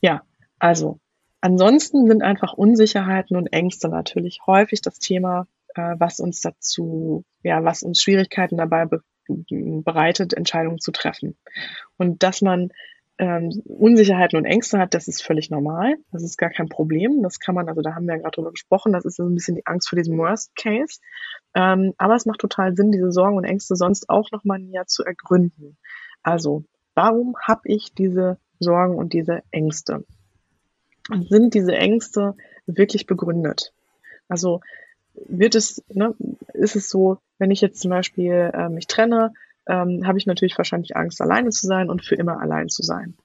Ja, 0.00 0.22
also 0.58 0.98
ansonsten 1.40 2.06
sind 2.06 2.22
einfach 2.22 2.52
Unsicherheiten 2.52 3.36
und 3.36 3.52
Ängste 3.52 3.88
natürlich 3.88 4.40
häufig 4.46 4.80
das 4.82 4.98
Thema, 4.98 5.46
äh, 5.74 5.94
was 5.98 6.20
uns 6.20 6.40
dazu, 6.40 7.24
ja, 7.42 7.64
was 7.64 7.82
uns 7.82 8.02
Schwierigkeiten 8.02 8.56
dabei 8.56 8.84
be 8.84 9.02
bereitet, 9.28 10.34
Entscheidungen 10.34 10.78
zu 10.78 10.92
treffen. 10.92 11.36
Und 11.96 12.22
dass 12.22 12.42
man 12.42 12.70
ähm, 13.18 13.50
Unsicherheiten 13.64 14.38
und 14.38 14.44
Ängste 14.44 14.78
hat, 14.78 14.94
das 14.94 15.08
ist 15.08 15.22
völlig 15.22 15.50
normal. 15.50 15.96
Das 16.12 16.22
ist 16.22 16.38
gar 16.38 16.50
kein 16.50 16.68
Problem. 16.68 17.22
Das 17.22 17.40
kann 17.40 17.54
man, 17.54 17.68
also 17.68 17.82
da 17.82 17.94
haben 17.94 18.06
wir 18.06 18.14
ja 18.14 18.20
gerade 18.20 18.36
drüber 18.36 18.52
gesprochen, 18.52 18.92
das 18.92 19.04
ist 19.04 19.16
so 19.16 19.24
ein 19.24 19.34
bisschen 19.34 19.56
die 19.56 19.66
Angst 19.66 19.88
vor 19.88 19.96
diesem 19.96 20.16
Worst 20.18 20.54
Case. 20.56 21.00
Ähm, 21.54 21.94
aber 21.98 22.14
es 22.14 22.26
macht 22.26 22.40
total 22.40 22.76
Sinn, 22.76 22.92
diese 22.92 23.10
Sorgen 23.10 23.36
und 23.36 23.44
Ängste 23.44 23.74
sonst 23.74 24.08
auch 24.08 24.30
nochmal 24.30 24.60
näher 24.60 24.86
zu 24.86 25.04
ergründen. 25.04 25.76
Also, 26.22 26.64
warum 26.94 27.34
habe 27.42 27.62
ich 27.64 27.92
diese 27.94 28.38
Sorgen 28.60 28.96
und 28.96 29.12
diese 29.12 29.42
Ängste? 29.50 30.04
Und 31.10 31.28
sind 31.28 31.54
diese 31.54 31.74
Ängste 31.74 32.34
wirklich 32.66 33.06
begründet? 33.06 33.72
Also 34.28 34.60
wird 35.26 35.54
es, 35.54 35.82
ne, 35.92 36.14
ist 36.54 36.76
es 36.76 36.88
so, 36.88 37.18
wenn 37.38 37.50
ich 37.50 37.60
jetzt 37.60 37.80
zum 37.80 37.90
Beispiel 37.90 38.50
äh, 38.52 38.68
mich 38.68 38.86
trenne, 38.86 39.32
ähm, 39.66 40.06
habe 40.06 40.18
ich 40.18 40.26
natürlich 40.26 40.56
wahrscheinlich 40.56 40.96
Angst, 40.96 41.20
alleine 41.20 41.50
zu 41.50 41.66
sein 41.66 41.90
und 41.90 42.04
für 42.04 42.14
immer 42.14 42.40
allein 42.40 42.68
zu 42.68 42.82
sein. 42.82 43.16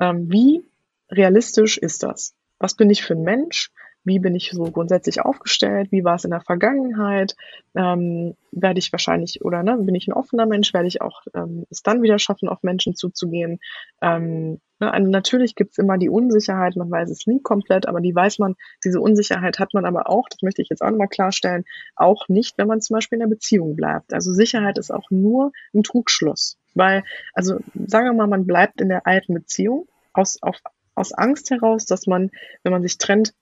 Ähm, 0.00 0.30
wie 0.30 0.64
realistisch 1.10 1.78
ist 1.78 2.02
das? 2.02 2.34
Was 2.58 2.74
bin 2.74 2.90
ich 2.90 3.02
für 3.02 3.14
ein 3.14 3.22
Mensch? 3.22 3.70
wie 4.04 4.18
bin 4.18 4.34
ich 4.34 4.50
so 4.50 4.64
grundsätzlich 4.64 5.20
aufgestellt, 5.20 5.92
wie 5.92 6.04
war 6.04 6.16
es 6.16 6.24
in 6.24 6.30
der 6.30 6.40
Vergangenheit, 6.40 7.36
ähm, 7.74 8.34
werde 8.50 8.78
ich 8.78 8.92
wahrscheinlich 8.92 9.44
oder 9.44 9.62
ne, 9.62 9.76
bin 9.78 9.94
ich 9.94 10.08
ein 10.08 10.12
offener 10.12 10.46
Mensch, 10.46 10.74
werde 10.74 10.88
ich 10.88 11.00
auch 11.00 11.22
ähm, 11.34 11.66
es 11.70 11.82
dann 11.82 12.02
wieder 12.02 12.18
schaffen, 12.18 12.48
auf 12.48 12.62
Menschen 12.62 12.96
zuzugehen. 12.96 13.60
Ähm, 14.00 14.60
also 14.88 15.10
natürlich 15.10 15.54
gibt's 15.54 15.78
immer 15.78 15.98
die 15.98 16.08
Unsicherheit, 16.08 16.76
man 16.76 16.90
weiß 16.90 17.10
es 17.10 17.26
nie 17.26 17.40
komplett, 17.40 17.86
aber 17.86 18.00
die 18.00 18.14
weiß 18.14 18.38
man, 18.38 18.56
diese 18.84 19.00
Unsicherheit 19.00 19.58
hat 19.58 19.74
man 19.74 19.84
aber 19.84 20.08
auch, 20.08 20.28
das 20.28 20.42
möchte 20.42 20.62
ich 20.62 20.68
jetzt 20.68 20.82
auch 20.82 20.90
nochmal 20.90 21.08
klarstellen, 21.08 21.64
auch 21.96 22.28
nicht, 22.28 22.58
wenn 22.58 22.68
man 22.68 22.80
zum 22.80 22.94
Beispiel 22.94 23.16
in 23.16 23.28
der 23.28 23.34
Beziehung 23.34 23.76
bleibt. 23.76 24.12
Also 24.12 24.32
Sicherheit 24.32 24.78
ist 24.78 24.90
auch 24.90 25.10
nur 25.10 25.52
ein 25.74 25.82
Trugschluss. 25.82 26.58
Weil, 26.74 27.04
also 27.34 27.58
sagen 27.86 28.06
wir 28.06 28.14
mal, 28.14 28.26
man 28.26 28.46
bleibt 28.46 28.80
in 28.80 28.88
der 28.88 29.06
alten 29.06 29.34
Beziehung 29.34 29.88
aus, 30.12 30.42
auf, 30.42 30.56
aus 30.94 31.12
Angst 31.12 31.50
heraus, 31.50 31.84
dass 31.84 32.06
man, 32.06 32.30
wenn 32.62 32.72
man 32.72 32.82
sich 32.82 32.98
trennt, 32.98 33.34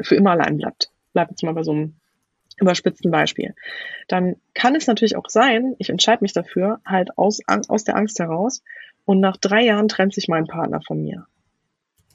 für 0.00 0.14
immer 0.14 0.32
allein 0.32 0.58
bleibt. 0.58 0.90
Bleibt 1.12 1.32
jetzt 1.32 1.42
mal 1.42 1.54
bei 1.54 1.64
so 1.64 1.72
einem 1.72 1.96
überspitzten 2.58 3.10
Beispiel. 3.10 3.54
Dann 4.08 4.36
kann 4.54 4.74
es 4.74 4.86
natürlich 4.86 5.16
auch 5.16 5.28
sein, 5.28 5.74
ich 5.78 5.90
entscheide 5.90 6.22
mich 6.22 6.32
dafür, 6.32 6.80
halt 6.86 7.18
aus, 7.18 7.40
aus 7.46 7.84
der 7.84 7.96
Angst 7.96 8.18
heraus 8.18 8.62
und 9.04 9.20
nach 9.20 9.36
drei 9.36 9.62
Jahren 9.64 9.88
trennt 9.88 10.14
sich 10.14 10.28
mein 10.28 10.46
Partner 10.46 10.80
von 10.86 11.02
mir. 11.02 11.26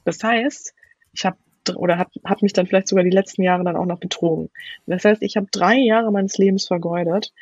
Das 0.04 0.22
heißt, 0.22 0.74
ich 1.12 1.24
habe 1.24 1.36
oder 1.76 1.98
hat, 1.98 2.08
hat 2.24 2.40
mich 2.40 2.54
dann 2.54 2.66
vielleicht 2.66 2.88
sogar 2.88 3.04
die 3.04 3.10
letzten 3.10 3.42
Jahre 3.42 3.62
dann 3.62 3.76
auch 3.76 3.84
noch 3.84 4.00
betrogen. 4.00 4.48
Das 4.86 5.04
heißt, 5.04 5.22
ich 5.22 5.36
habe 5.36 5.48
drei 5.50 5.76
Jahre 5.76 6.10
meines 6.10 6.38
Lebens 6.38 6.66
vergeudet 6.66 7.32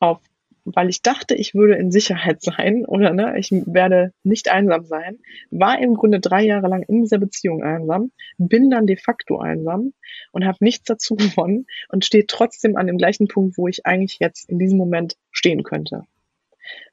auf 0.00 0.20
weil 0.66 0.88
ich 0.88 1.00
dachte, 1.00 1.34
ich 1.34 1.54
würde 1.54 1.76
in 1.76 1.90
Sicherheit 1.90 2.42
sein 2.42 2.84
oder 2.84 3.12
ne, 3.12 3.38
ich 3.38 3.50
werde 3.52 4.12
nicht 4.24 4.50
einsam 4.50 4.84
sein, 4.84 5.18
war 5.50 5.80
im 5.80 5.94
Grunde 5.94 6.20
drei 6.20 6.44
Jahre 6.44 6.68
lang 6.68 6.82
in 6.82 7.02
dieser 7.02 7.18
Beziehung 7.18 7.62
einsam, 7.62 8.10
bin 8.36 8.68
dann 8.68 8.86
de 8.86 8.96
facto 8.96 9.38
einsam 9.38 9.92
und 10.32 10.44
habe 10.44 10.58
nichts 10.60 10.84
dazu 10.84 11.14
gewonnen 11.16 11.66
und 11.88 12.04
stehe 12.04 12.26
trotzdem 12.26 12.76
an 12.76 12.86
dem 12.86 12.98
gleichen 12.98 13.28
Punkt, 13.28 13.56
wo 13.56 13.68
ich 13.68 13.86
eigentlich 13.86 14.18
jetzt 14.20 14.50
in 14.50 14.58
diesem 14.58 14.76
Moment 14.76 15.16
stehen 15.30 15.62
könnte. 15.62 16.02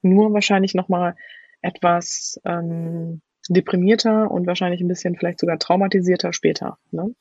Nur 0.04 0.34
wahrscheinlich 0.34 0.76
nochmal 0.76 1.16
etwas 1.64 2.40
ähm, 2.46 3.22
deprimierter 3.50 4.30
und 4.30 4.46
wahrscheinlich 4.48 4.82
ein 4.82 4.88
bisschen 4.88 5.16
vielleicht 5.16 5.40
sogar 5.40 5.58
traumatisierter 5.58 6.34
später. 6.34 6.78
Ne? 6.92 7.16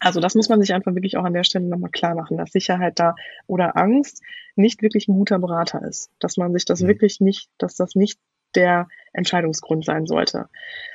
Also 0.00 0.20
das 0.20 0.34
muss 0.34 0.48
man 0.48 0.60
sich 0.60 0.74
einfach 0.74 0.94
wirklich 0.94 1.16
auch 1.16 1.24
an 1.24 1.32
der 1.32 1.44
Stelle 1.44 1.66
nochmal 1.66 1.90
klar 1.90 2.14
machen, 2.14 2.36
dass 2.36 2.52
Sicherheit 2.52 2.98
da 2.98 3.14
oder 3.46 3.76
Angst 3.76 4.22
nicht 4.54 4.82
wirklich 4.82 5.08
ein 5.08 5.14
guter 5.16 5.38
Berater 5.38 5.82
ist. 5.82 6.10
Dass 6.18 6.36
man 6.36 6.52
sich 6.52 6.64
das 6.64 6.82
mhm. 6.82 6.88
wirklich 6.88 7.20
nicht, 7.20 7.50
dass 7.58 7.76
das 7.76 7.94
nicht 7.94 8.18
der 8.54 8.88
Entscheidungsgrund 9.12 9.84
sein 9.84 10.06
sollte. 10.06 10.48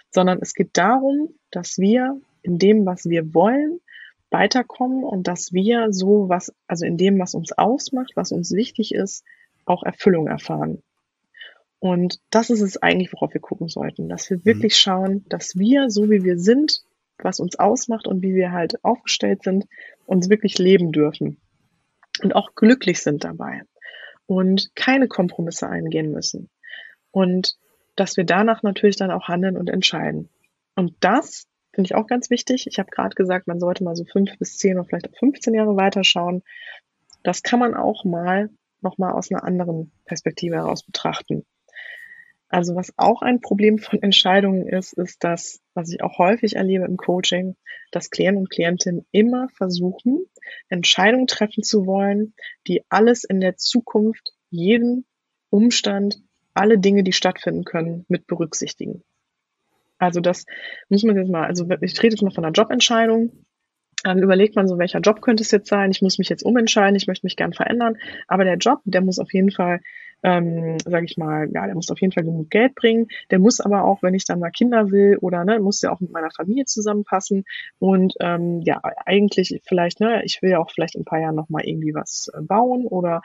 Sondern 0.09 0.39
es 0.41 0.53
geht 0.53 0.71
darum, 0.73 1.29
dass 1.51 1.77
wir 1.77 2.19
in 2.43 2.57
dem, 2.57 2.85
was 2.85 3.05
wir 3.05 3.33
wollen, 3.33 3.79
weiterkommen 4.29 5.03
und 5.03 5.27
dass 5.27 5.51
wir 5.51 5.91
so 5.91 6.29
was, 6.29 6.53
also 6.67 6.85
in 6.85 6.97
dem, 6.97 7.19
was 7.19 7.33
uns 7.33 7.51
ausmacht, 7.51 8.11
was 8.15 8.31
uns 8.31 8.51
wichtig 8.51 8.93
ist, 8.93 9.23
auch 9.65 9.83
Erfüllung 9.83 10.27
erfahren. 10.27 10.81
Und 11.81 12.19
das 12.29 12.51
ist 12.51 12.61
es 12.61 12.77
eigentlich, 12.77 13.11
worauf 13.11 13.33
wir 13.33 13.41
gucken 13.41 13.67
sollten, 13.67 14.07
dass 14.07 14.29
wir 14.29 14.37
mhm. 14.37 14.45
wirklich 14.45 14.77
schauen, 14.77 15.25
dass 15.29 15.57
wir, 15.57 15.89
so 15.89 16.11
wie 16.11 16.23
wir 16.23 16.37
sind, 16.37 16.83
was 17.17 17.39
uns 17.39 17.57
ausmacht 17.57 18.07
und 18.07 18.21
wie 18.21 18.35
wir 18.35 18.51
halt 18.51 18.85
aufgestellt 18.85 19.41
sind, 19.41 19.65
uns 20.05 20.29
wirklich 20.29 20.59
leben 20.59 20.91
dürfen 20.91 21.41
und 22.21 22.35
auch 22.35 22.53
glücklich 22.53 23.01
sind 23.01 23.23
dabei 23.23 23.63
und 24.27 24.75
keine 24.75 25.07
Kompromisse 25.07 25.67
eingehen 25.67 26.11
müssen. 26.11 26.51
Und 27.09 27.57
dass 27.95 28.15
wir 28.15 28.25
danach 28.25 28.61
natürlich 28.61 28.95
dann 28.95 29.09
auch 29.09 29.27
handeln 29.27 29.57
und 29.57 29.67
entscheiden. 29.67 30.29
Und 30.75 30.93
das 30.99 31.47
finde 31.73 31.87
ich 31.87 31.95
auch 31.95 32.05
ganz 32.05 32.29
wichtig. 32.29 32.67
Ich 32.67 32.77
habe 32.77 32.91
gerade 32.91 33.15
gesagt, 33.15 33.47
man 33.47 33.59
sollte 33.59 33.83
mal 33.83 33.95
so 33.95 34.05
fünf 34.05 34.37
bis 34.37 34.59
zehn 34.59 34.77
oder 34.77 34.87
vielleicht 34.87 35.09
auch 35.09 35.17
15 35.17 35.55
Jahre 35.55 35.75
weiterschauen. 35.77 36.43
Das 37.23 37.41
kann 37.41 37.59
man 37.59 37.73
auch 37.73 38.05
mal 38.05 38.51
nochmal 38.81 39.13
aus 39.13 39.31
einer 39.31 39.43
anderen 39.43 39.91
Perspektive 40.05 40.57
heraus 40.57 40.83
betrachten. 40.83 41.43
Also 42.51 42.75
was 42.75 42.93
auch 42.97 43.21
ein 43.21 43.39
Problem 43.39 43.77
von 43.77 43.99
Entscheidungen 44.03 44.67
ist, 44.67 44.93
ist 44.93 45.23
das, 45.23 45.61
was 45.73 45.89
ich 45.89 46.03
auch 46.03 46.17
häufig 46.17 46.57
erlebe 46.57 46.85
im 46.85 46.97
Coaching, 46.97 47.55
dass 47.91 48.11
Klienten 48.11 48.41
und 48.41 48.49
Klientinnen 48.49 49.05
immer 49.11 49.47
versuchen, 49.49 50.25
Entscheidungen 50.67 51.27
treffen 51.27 51.63
zu 51.63 51.85
wollen, 51.85 52.33
die 52.67 52.83
alles 52.89 53.23
in 53.23 53.39
der 53.39 53.55
Zukunft, 53.55 54.33
jeden 54.49 55.05
Umstand, 55.49 56.21
alle 56.53 56.77
Dinge, 56.77 57.03
die 57.03 57.13
stattfinden 57.13 57.63
können, 57.63 58.05
mit 58.09 58.27
berücksichtigen. 58.27 59.03
Also 59.97 60.19
das 60.19 60.45
muss 60.89 61.03
man 61.03 61.15
jetzt 61.15 61.29
mal, 61.29 61.45
also 61.45 61.65
ich 61.81 62.03
rede 62.03 62.15
jetzt 62.15 62.21
mal 62.21 62.31
von 62.31 62.43
einer 62.43 62.53
Jobentscheidung. 62.53 63.45
Dann 64.03 64.19
überlegt 64.19 64.55
man 64.55 64.67
so, 64.67 64.77
welcher 64.77 64.99
Job 64.99 65.21
könnte 65.21 65.43
es 65.43 65.51
jetzt 65.51 65.69
sein? 65.69 65.91
Ich 65.91 66.01
muss 66.01 66.17
mich 66.17 66.27
jetzt 66.27 66.43
umentscheiden, 66.43 66.95
ich 66.95 67.07
möchte 67.07 67.25
mich 67.25 67.35
gern 67.37 67.53
verändern. 67.53 67.97
Aber 68.27 68.43
der 68.43 68.57
Job, 68.57 68.79
der 68.83 69.01
muss 69.01 69.19
auf 69.19 69.31
jeden 69.31 69.51
Fall 69.51 69.79
ähm, 70.23 70.77
sage 70.85 71.05
ich 71.05 71.17
mal, 71.17 71.49
ja, 71.53 71.65
der 71.65 71.75
muss 71.75 71.89
auf 71.89 71.99
jeden 71.99 72.13
Fall 72.13 72.23
genug 72.23 72.49
Geld 72.49 72.75
bringen. 72.75 73.07
Der 73.29 73.39
muss 73.39 73.59
aber 73.59 73.83
auch, 73.83 74.03
wenn 74.03 74.13
ich 74.13 74.25
dann 74.25 74.39
mal 74.39 74.51
Kinder 74.51 74.91
will 74.91 75.17
oder 75.21 75.45
ne, 75.45 75.59
muss 75.59 75.79
der 75.79 75.91
auch 75.91 75.99
mit 75.99 76.11
meiner 76.11 76.31
Familie 76.31 76.65
zusammenpassen. 76.65 77.43
Und 77.79 78.13
ähm, 78.19 78.61
ja, 78.63 78.81
eigentlich 79.05 79.61
vielleicht, 79.67 79.99
ne, 79.99 80.23
ich 80.23 80.41
will 80.41 80.51
ja 80.51 80.59
auch 80.59 80.71
vielleicht 80.71 80.95
in 80.95 81.01
ein 81.01 81.05
paar 81.05 81.19
Jahren 81.19 81.35
nochmal 81.35 81.63
irgendwie 81.65 81.93
was 81.93 82.29
äh, 82.33 82.41
bauen 82.41 82.85
oder 82.85 83.21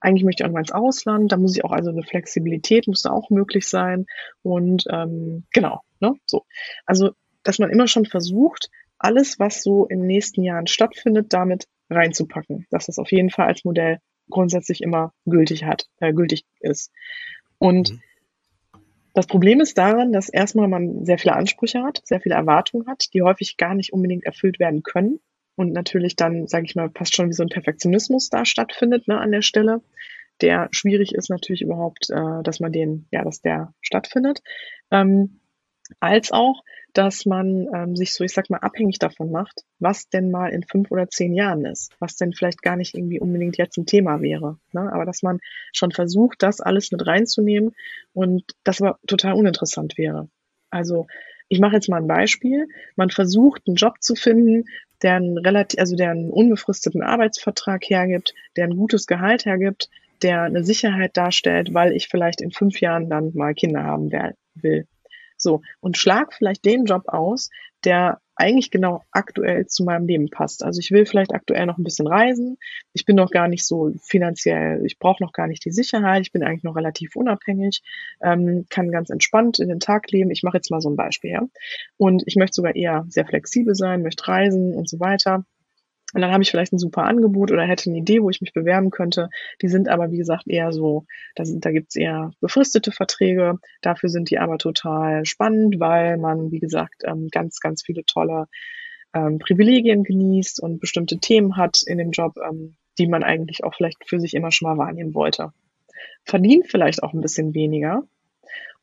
eigentlich 0.00 0.24
möchte 0.24 0.42
ich 0.42 0.48
auch 0.48 0.52
mal 0.52 0.60
ins 0.60 0.72
Ausland, 0.72 1.30
da 1.30 1.36
muss 1.36 1.56
ich 1.56 1.64
auch 1.64 1.70
also 1.70 1.90
eine 1.90 2.02
Flexibilität 2.02 2.88
muss 2.88 3.02
da 3.02 3.10
auch 3.10 3.30
möglich 3.30 3.68
sein. 3.68 4.06
Und 4.42 4.84
ähm, 4.90 5.44
genau, 5.52 5.82
ne, 6.00 6.14
so. 6.26 6.44
Also, 6.86 7.12
dass 7.44 7.58
man 7.58 7.70
immer 7.70 7.86
schon 7.86 8.04
versucht, 8.04 8.68
alles, 8.98 9.38
was 9.38 9.62
so 9.62 9.86
in 9.86 10.00
den 10.00 10.06
nächsten 10.06 10.42
Jahren 10.42 10.66
stattfindet, 10.66 11.32
damit 11.32 11.66
reinzupacken. 11.90 12.66
Dass 12.70 12.86
das 12.86 12.98
auf 12.98 13.10
jeden 13.12 13.30
Fall 13.30 13.46
als 13.46 13.64
Modell 13.64 13.98
grundsätzlich 14.32 14.82
immer 14.82 15.12
gültig 15.24 15.64
hat, 15.64 15.86
äh, 16.00 16.12
gültig 16.12 16.44
ist. 16.60 16.92
Und 17.58 17.92
mhm. 17.92 18.00
das 19.14 19.26
Problem 19.26 19.60
ist 19.60 19.78
daran, 19.78 20.12
dass 20.12 20.28
erstmal 20.28 20.68
man 20.68 21.04
sehr 21.04 21.18
viele 21.18 21.34
Ansprüche 21.34 21.82
hat, 21.82 22.02
sehr 22.04 22.20
viele 22.20 22.34
Erwartungen 22.34 22.86
hat, 22.88 23.12
die 23.14 23.22
häufig 23.22 23.56
gar 23.56 23.74
nicht 23.74 23.92
unbedingt 23.92 24.24
erfüllt 24.24 24.58
werden 24.58 24.82
können. 24.82 25.20
Und 25.54 25.72
natürlich 25.72 26.16
dann, 26.16 26.48
sage 26.48 26.64
ich 26.64 26.74
mal, 26.74 26.88
passt 26.88 27.14
schon 27.14 27.28
wie 27.28 27.34
so 27.34 27.42
ein 27.42 27.50
Perfektionismus 27.50 28.30
da 28.30 28.44
stattfindet 28.44 29.06
ne, 29.06 29.20
an 29.20 29.30
der 29.30 29.42
Stelle, 29.42 29.82
der 30.40 30.68
schwierig 30.72 31.14
ist 31.14 31.30
natürlich 31.30 31.62
überhaupt, 31.62 32.10
äh, 32.10 32.42
dass 32.42 32.60
man 32.60 32.72
den, 32.72 33.06
ja, 33.10 33.22
dass 33.22 33.40
der 33.40 33.74
stattfindet. 33.80 34.40
Ähm, 34.90 35.40
als 36.00 36.32
auch, 36.32 36.62
dass 36.92 37.24
man 37.24 37.68
ähm, 37.74 37.96
sich 37.96 38.12
so, 38.12 38.22
ich 38.24 38.32
sag 38.32 38.50
mal, 38.50 38.58
abhängig 38.58 38.98
davon 38.98 39.30
macht, 39.30 39.64
was 39.78 40.08
denn 40.08 40.30
mal 40.30 40.48
in 40.48 40.62
fünf 40.62 40.90
oder 40.90 41.08
zehn 41.08 41.32
Jahren 41.34 41.64
ist, 41.64 41.92
was 42.00 42.16
denn 42.16 42.32
vielleicht 42.32 42.62
gar 42.62 42.76
nicht 42.76 42.94
irgendwie 42.94 43.20
unbedingt 43.20 43.56
jetzt 43.56 43.78
ein 43.78 43.86
Thema 43.86 44.20
wäre. 44.20 44.58
Ne? 44.72 44.92
Aber 44.92 45.06
dass 45.06 45.22
man 45.22 45.40
schon 45.72 45.92
versucht, 45.92 46.42
das 46.42 46.60
alles 46.60 46.92
mit 46.92 47.06
reinzunehmen 47.06 47.74
und 48.12 48.44
das 48.64 48.82
aber 48.82 48.98
total 49.06 49.34
uninteressant 49.34 49.96
wäre. 49.96 50.28
Also 50.70 51.06
ich 51.48 51.60
mache 51.60 51.74
jetzt 51.74 51.88
mal 51.88 52.00
ein 52.00 52.08
Beispiel. 52.08 52.66
Man 52.96 53.10
versucht, 53.10 53.62
einen 53.66 53.76
Job 53.76 53.96
zu 54.00 54.14
finden, 54.14 54.64
der 55.02 55.16
einen 55.16 55.38
relativ, 55.38 55.80
also 55.80 55.96
der 55.96 56.10
einen 56.10 56.30
unbefristeten 56.30 57.02
Arbeitsvertrag 57.02 57.84
hergibt, 57.84 58.34
der 58.56 58.64
ein 58.64 58.76
gutes 58.76 59.06
Gehalt 59.06 59.44
hergibt, 59.44 59.90
der 60.22 60.42
eine 60.42 60.64
Sicherheit 60.64 61.16
darstellt, 61.16 61.74
weil 61.74 61.92
ich 61.92 62.08
vielleicht 62.08 62.40
in 62.40 62.52
fünf 62.52 62.80
Jahren 62.80 63.10
dann 63.10 63.32
mal 63.34 63.54
Kinder 63.54 63.82
haben 63.82 64.12
will. 64.54 64.86
So, 65.42 65.62
und 65.80 65.96
schlag 65.96 66.32
vielleicht 66.34 66.64
den 66.64 66.84
Job 66.84 67.04
aus, 67.08 67.50
der 67.84 68.20
eigentlich 68.34 68.70
genau 68.70 69.02
aktuell 69.10 69.66
zu 69.66 69.84
meinem 69.84 70.06
Leben 70.06 70.30
passt. 70.30 70.64
Also 70.64 70.80
ich 70.80 70.90
will 70.90 71.04
vielleicht 71.04 71.34
aktuell 71.34 71.66
noch 71.66 71.78
ein 71.78 71.84
bisschen 71.84 72.06
reisen. 72.06 72.56
Ich 72.92 73.04
bin 73.04 73.16
noch 73.16 73.30
gar 73.30 73.46
nicht 73.46 73.66
so 73.66 73.92
finanziell, 74.02 74.84
ich 74.86 74.98
brauche 74.98 75.22
noch 75.22 75.32
gar 75.32 75.46
nicht 75.46 75.64
die 75.64 75.70
Sicherheit. 75.70 76.22
Ich 76.22 76.32
bin 76.32 76.42
eigentlich 76.42 76.64
noch 76.64 76.76
relativ 76.76 77.14
unabhängig, 77.14 77.82
ähm, 78.22 78.66
kann 78.70 78.90
ganz 78.90 79.10
entspannt 79.10 79.58
in 79.58 79.68
den 79.68 79.80
Tag 79.80 80.10
leben. 80.10 80.30
Ich 80.30 80.42
mache 80.42 80.56
jetzt 80.56 80.70
mal 80.70 80.80
so 80.80 80.88
ein 80.88 80.96
Beispiel. 80.96 81.30
Ja? 81.30 81.42
Und 81.98 82.22
ich 82.26 82.36
möchte 82.36 82.54
sogar 82.54 82.74
eher 82.74 83.04
sehr 83.08 83.26
flexibel 83.26 83.74
sein, 83.74 84.02
möchte 84.02 84.26
reisen 84.26 84.74
und 84.74 84.88
so 84.88 84.98
weiter. 84.98 85.44
Und 86.12 86.20
dann 86.20 86.30
habe 86.30 86.42
ich 86.42 86.50
vielleicht 86.50 86.72
ein 86.72 86.78
super 86.78 87.04
Angebot 87.04 87.50
oder 87.50 87.64
hätte 87.64 87.88
eine 87.88 87.98
Idee, 87.98 88.20
wo 88.22 88.28
ich 88.28 88.40
mich 88.40 88.52
bewerben 88.52 88.90
könnte. 88.90 89.30
Die 89.62 89.68
sind 89.68 89.88
aber, 89.88 90.10
wie 90.10 90.18
gesagt, 90.18 90.46
eher 90.46 90.72
so, 90.72 91.06
da, 91.34 91.44
sind, 91.44 91.64
da 91.64 91.70
gibt's 91.70 91.96
eher 91.96 92.32
befristete 92.40 92.92
Verträge. 92.92 93.58
Dafür 93.80 94.10
sind 94.10 94.30
die 94.30 94.38
aber 94.38 94.58
total 94.58 95.24
spannend, 95.24 95.80
weil 95.80 96.18
man, 96.18 96.50
wie 96.50 96.60
gesagt, 96.60 97.02
ähm, 97.04 97.28
ganz, 97.30 97.60
ganz 97.60 97.82
viele 97.82 98.04
tolle 98.04 98.46
ähm, 99.14 99.38
Privilegien 99.38 100.04
genießt 100.04 100.62
und 100.62 100.80
bestimmte 100.80 101.18
Themen 101.18 101.56
hat 101.56 101.82
in 101.86 101.98
dem 101.98 102.10
Job, 102.10 102.34
ähm, 102.36 102.76
die 102.98 103.06
man 103.06 103.22
eigentlich 103.22 103.64
auch 103.64 103.74
vielleicht 103.74 104.06
für 104.06 104.20
sich 104.20 104.34
immer 104.34 104.52
schon 104.52 104.68
mal 104.68 104.78
wahrnehmen 104.78 105.14
wollte. 105.14 105.52
Verdient 106.24 106.66
vielleicht 106.68 107.02
auch 107.02 107.14
ein 107.14 107.20
bisschen 107.20 107.54
weniger. 107.54 108.02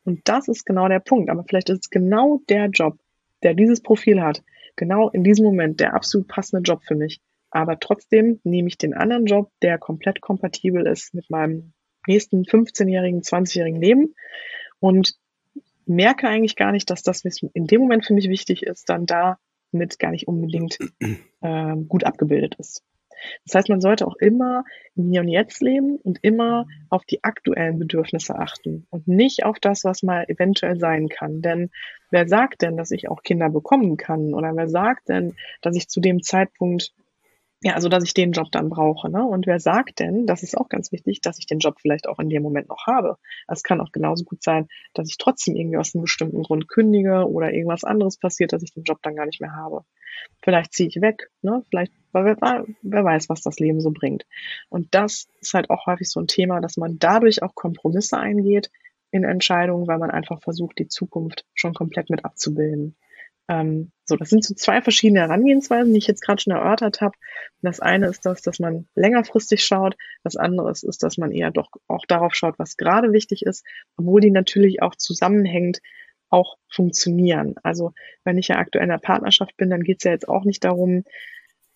Und 0.03 0.21
das 0.25 0.47
ist 0.47 0.65
genau 0.65 0.87
der 0.87 0.99
Punkt. 0.99 1.29
Aber 1.29 1.43
vielleicht 1.47 1.69
ist 1.69 1.85
es 1.85 1.89
genau 1.89 2.41
der 2.49 2.67
Job, 2.67 2.97
der 3.43 3.53
dieses 3.53 3.81
Profil 3.81 4.21
hat, 4.21 4.41
genau 4.79 5.09
in 5.09 5.23
diesem 5.23 5.45
Moment 5.45 5.79
der 5.79 5.93
absolut 5.93 6.27
passende 6.27 6.63
Job 6.63 6.81
für 6.83 6.95
mich. 6.95 7.21
Aber 7.51 7.79
trotzdem 7.79 8.39
nehme 8.43 8.67
ich 8.67 8.77
den 8.77 8.93
anderen 8.93 9.25
Job, 9.25 9.51
der 9.61 9.77
komplett 9.77 10.21
kompatibel 10.21 10.87
ist 10.87 11.13
mit 11.13 11.29
meinem 11.29 11.73
nächsten 12.07 12.43
15-jährigen, 12.43 13.21
20-jährigen 13.21 13.81
Leben 13.81 14.15
und 14.79 15.13
merke 15.85 16.27
eigentlich 16.27 16.55
gar 16.55 16.71
nicht, 16.71 16.89
dass 16.89 17.03
das 17.03 17.25
was 17.25 17.41
in 17.41 17.67
dem 17.67 17.81
Moment 17.81 18.05
für 18.05 18.13
mich 18.13 18.29
wichtig 18.29 18.63
ist, 18.63 18.89
dann 18.89 19.05
damit 19.05 19.99
gar 19.99 20.11
nicht 20.11 20.27
unbedingt 20.27 20.77
äh, 21.41 21.75
gut 21.87 22.03
abgebildet 22.03 22.55
ist. 22.55 22.83
Das 23.45 23.55
heißt, 23.55 23.69
man 23.69 23.81
sollte 23.81 24.07
auch 24.07 24.15
immer 24.15 24.63
im 24.95 25.11
Hier 25.11 25.21
und 25.21 25.27
Jetzt 25.27 25.61
leben 25.61 25.97
und 25.97 26.19
immer 26.21 26.65
auf 26.89 27.05
die 27.05 27.23
aktuellen 27.23 27.79
Bedürfnisse 27.79 28.35
achten 28.35 28.85
und 28.89 29.07
nicht 29.07 29.45
auf 29.45 29.59
das, 29.59 29.83
was 29.83 30.03
mal 30.03 30.25
eventuell 30.27 30.79
sein 30.79 31.09
kann. 31.09 31.41
Denn 31.41 31.69
wer 32.11 32.27
sagt 32.27 32.61
denn, 32.61 32.77
dass 32.77 32.91
ich 32.91 33.09
auch 33.09 33.23
Kinder 33.23 33.49
bekommen 33.49 33.97
kann? 33.97 34.33
Oder 34.33 34.55
wer 34.55 34.69
sagt 34.69 35.09
denn, 35.09 35.35
dass 35.61 35.75
ich 35.75 35.87
zu 35.87 35.99
dem 35.99 36.21
Zeitpunkt 36.21 36.93
ja, 37.61 37.73
also 37.73 37.89
dass 37.89 38.05
ich 38.05 38.13
den 38.13 38.31
Job 38.31 38.47
dann 38.51 38.69
brauche. 38.69 39.09
Ne? 39.09 39.25
Und 39.25 39.45
wer 39.45 39.59
sagt 39.59 39.99
denn, 39.99 40.25
das 40.25 40.43
ist 40.43 40.57
auch 40.57 40.69
ganz 40.69 40.93
wichtig, 40.93 41.19
dass 41.19 41.39
ich 41.39 41.45
den 41.45 41.59
Job 41.59 41.75
vielleicht 41.81 42.07
auch 42.07 42.19
in 42.19 42.29
dem 42.29 42.41
Moment 42.41 42.69
noch 42.69 42.87
habe. 42.87 43.17
Es 43.49 43.63
kann 43.63 43.81
auch 43.81 43.91
genauso 43.91 44.23
gut 44.23 44.41
sein, 44.41 44.69
dass 44.93 45.09
ich 45.09 45.17
trotzdem 45.17 45.57
irgendwie 45.57 45.77
aus 45.77 45.93
einem 45.93 46.03
bestimmten 46.03 46.41
Grund 46.41 46.69
kündige 46.69 47.27
oder 47.29 47.51
irgendwas 47.51 47.83
anderes 47.83 48.17
passiert, 48.17 48.53
dass 48.53 48.63
ich 48.63 48.73
den 48.73 48.83
Job 48.83 48.99
dann 49.01 49.15
gar 49.15 49.25
nicht 49.25 49.41
mehr 49.41 49.55
habe. 49.55 49.83
Vielleicht 50.41 50.73
ziehe 50.73 50.87
ich 50.87 51.01
weg, 51.01 51.29
ne? 51.41 51.63
Vielleicht, 51.69 51.91
wer, 52.13 52.65
wer 52.81 53.03
weiß, 53.03 53.27
was 53.27 53.41
das 53.41 53.59
Leben 53.59 53.81
so 53.81 53.91
bringt. 53.91 54.25
Und 54.69 54.95
das 54.95 55.27
ist 55.41 55.53
halt 55.53 55.69
auch 55.69 55.85
häufig 55.85 56.09
so 56.09 56.21
ein 56.21 56.27
Thema, 56.27 56.61
dass 56.61 56.77
man 56.77 56.97
dadurch 56.97 57.43
auch 57.43 57.55
Kompromisse 57.55 58.17
eingeht 58.17 58.71
in 59.11 59.25
Entscheidungen, 59.25 59.87
weil 59.87 59.97
man 59.97 60.11
einfach 60.11 60.41
versucht, 60.41 60.79
die 60.79 60.87
Zukunft 60.87 61.45
schon 61.53 61.73
komplett 61.73 62.09
mit 62.09 62.23
abzubilden. 62.23 62.95
Ähm, 63.49 63.91
so, 64.05 64.15
das 64.15 64.29
sind 64.29 64.43
so 64.45 64.53
zwei 64.53 64.81
verschiedene 64.81 65.21
Herangehensweisen, 65.21 65.91
die 65.91 65.97
ich 65.97 66.07
jetzt 66.07 66.21
gerade 66.21 66.41
schon 66.41 66.53
erörtert 66.53 67.01
habe. 67.01 67.17
Das 67.61 67.79
eine 67.79 68.07
ist 68.07 68.25
das, 68.25 68.41
dass 68.41 68.59
man 68.59 68.87
längerfristig 68.95 69.65
schaut. 69.65 69.97
Das 70.23 70.35
andere 70.37 70.71
ist, 70.71 71.03
dass 71.03 71.17
man 71.17 71.31
eher 71.31 71.51
doch 71.51 71.69
auch 71.87 72.05
darauf 72.07 72.35
schaut, 72.35 72.59
was 72.59 72.77
gerade 72.77 73.11
wichtig 73.11 73.41
ist, 73.41 73.65
obwohl 73.97 74.21
die 74.21 74.31
natürlich 74.31 74.81
auch 74.83 74.95
zusammenhängt, 74.95 75.79
auch 76.29 76.57
funktionieren. 76.67 77.55
Also 77.63 77.93
wenn 78.23 78.37
ich 78.37 78.49
ja 78.49 78.57
aktuell 78.57 78.85
in 78.85 78.91
einer 78.91 78.99
Partnerschaft 78.99 79.57
bin, 79.57 79.71
dann 79.71 79.83
geht 79.83 79.97
es 79.99 80.03
ja 80.03 80.11
jetzt 80.11 80.29
auch 80.29 80.45
nicht 80.45 80.63
darum, 80.63 81.03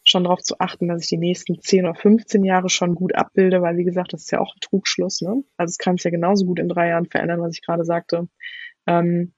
schon 0.04 0.26
darauf 0.26 0.42
zu 0.42 0.60
achten, 0.60 0.88
dass 0.88 1.04
ich 1.04 1.10
die 1.10 1.18
nächsten 1.18 1.60
10 1.60 1.86
oder 1.86 1.96
15 1.96 2.44
Jahre 2.44 2.70
schon 2.70 2.94
gut 2.94 3.16
abbilde, 3.16 3.62
weil 3.64 3.78
wie 3.78 3.84
gesagt, 3.84 4.14
das 4.14 4.24
ist 4.24 4.32
ja 4.32 4.40
auch 4.40 4.54
ein 4.56 4.60
Trugschluss. 4.62 5.22
Ne? 5.22 5.44
Also 5.58 5.72
es 5.72 5.78
kann 5.78 5.98
sich 5.98 6.04
ja 6.04 6.12
genauso 6.12 6.46
gut 6.46 6.60
in 6.60 6.70
drei 6.70 6.90
Jahren 6.90 7.08
verändern, 7.08 7.42
was 7.42 7.56
ich 7.56 7.66
gerade 7.66 7.86
sagte. 7.86 8.28
Ähm, 8.86 9.34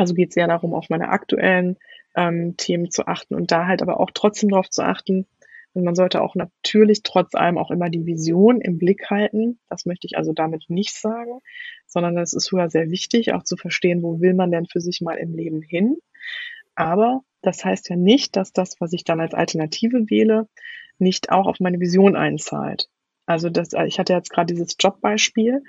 also 0.00 0.14
geht 0.14 0.30
es 0.30 0.34
ja 0.34 0.46
darum, 0.46 0.72
auf 0.72 0.88
meine 0.88 1.10
aktuellen 1.10 1.76
ähm, 2.16 2.56
Themen 2.56 2.90
zu 2.90 3.06
achten 3.06 3.34
und 3.34 3.52
da 3.52 3.66
halt 3.66 3.82
aber 3.82 4.00
auch 4.00 4.10
trotzdem 4.14 4.48
darauf 4.48 4.70
zu 4.70 4.82
achten. 4.82 5.26
Und 5.74 5.84
man 5.84 5.94
sollte 5.94 6.22
auch 6.22 6.34
natürlich 6.34 7.02
trotz 7.02 7.34
allem 7.34 7.58
auch 7.58 7.70
immer 7.70 7.90
die 7.90 8.06
Vision 8.06 8.62
im 8.62 8.78
Blick 8.78 9.10
halten. 9.10 9.60
Das 9.68 9.84
möchte 9.84 10.06
ich 10.06 10.16
also 10.16 10.32
damit 10.32 10.64
nicht 10.68 10.94
sagen, 10.94 11.40
sondern 11.86 12.16
es 12.16 12.32
ist 12.32 12.46
sogar 12.46 12.70
sehr 12.70 12.90
wichtig, 12.90 13.34
auch 13.34 13.42
zu 13.42 13.58
verstehen, 13.58 14.02
wo 14.02 14.20
will 14.20 14.32
man 14.32 14.50
denn 14.50 14.64
für 14.64 14.80
sich 14.80 15.02
mal 15.02 15.16
im 15.16 15.34
Leben 15.34 15.60
hin. 15.60 15.98
Aber 16.74 17.20
das 17.42 17.62
heißt 17.62 17.90
ja 17.90 17.96
nicht, 17.96 18.36
dass 18.36 18.54
das, 18.54 18.80
was 18.80 18.94
ich 18.94 19.04
dann 19.04 19.20
als 19.20 19.34
Alternative 19.34 20.08
wähle, 20.08 20.48
nicht 20.98 21.30
auch 21.30 21.46
auf 21.46 21.60
meine 21.60 21.78
Vision 21.78 22.16
einzahlt. 22.16 22.88
Also 23.26 23.50
das, 23.50 23.74
ich 23.86 23.98
hatte 23.98 24.14
jetzt 24.14 24.30
gerade 24.30 24.54
dieses 24.54 24.76
Jobbeispiel, 24.80 25.62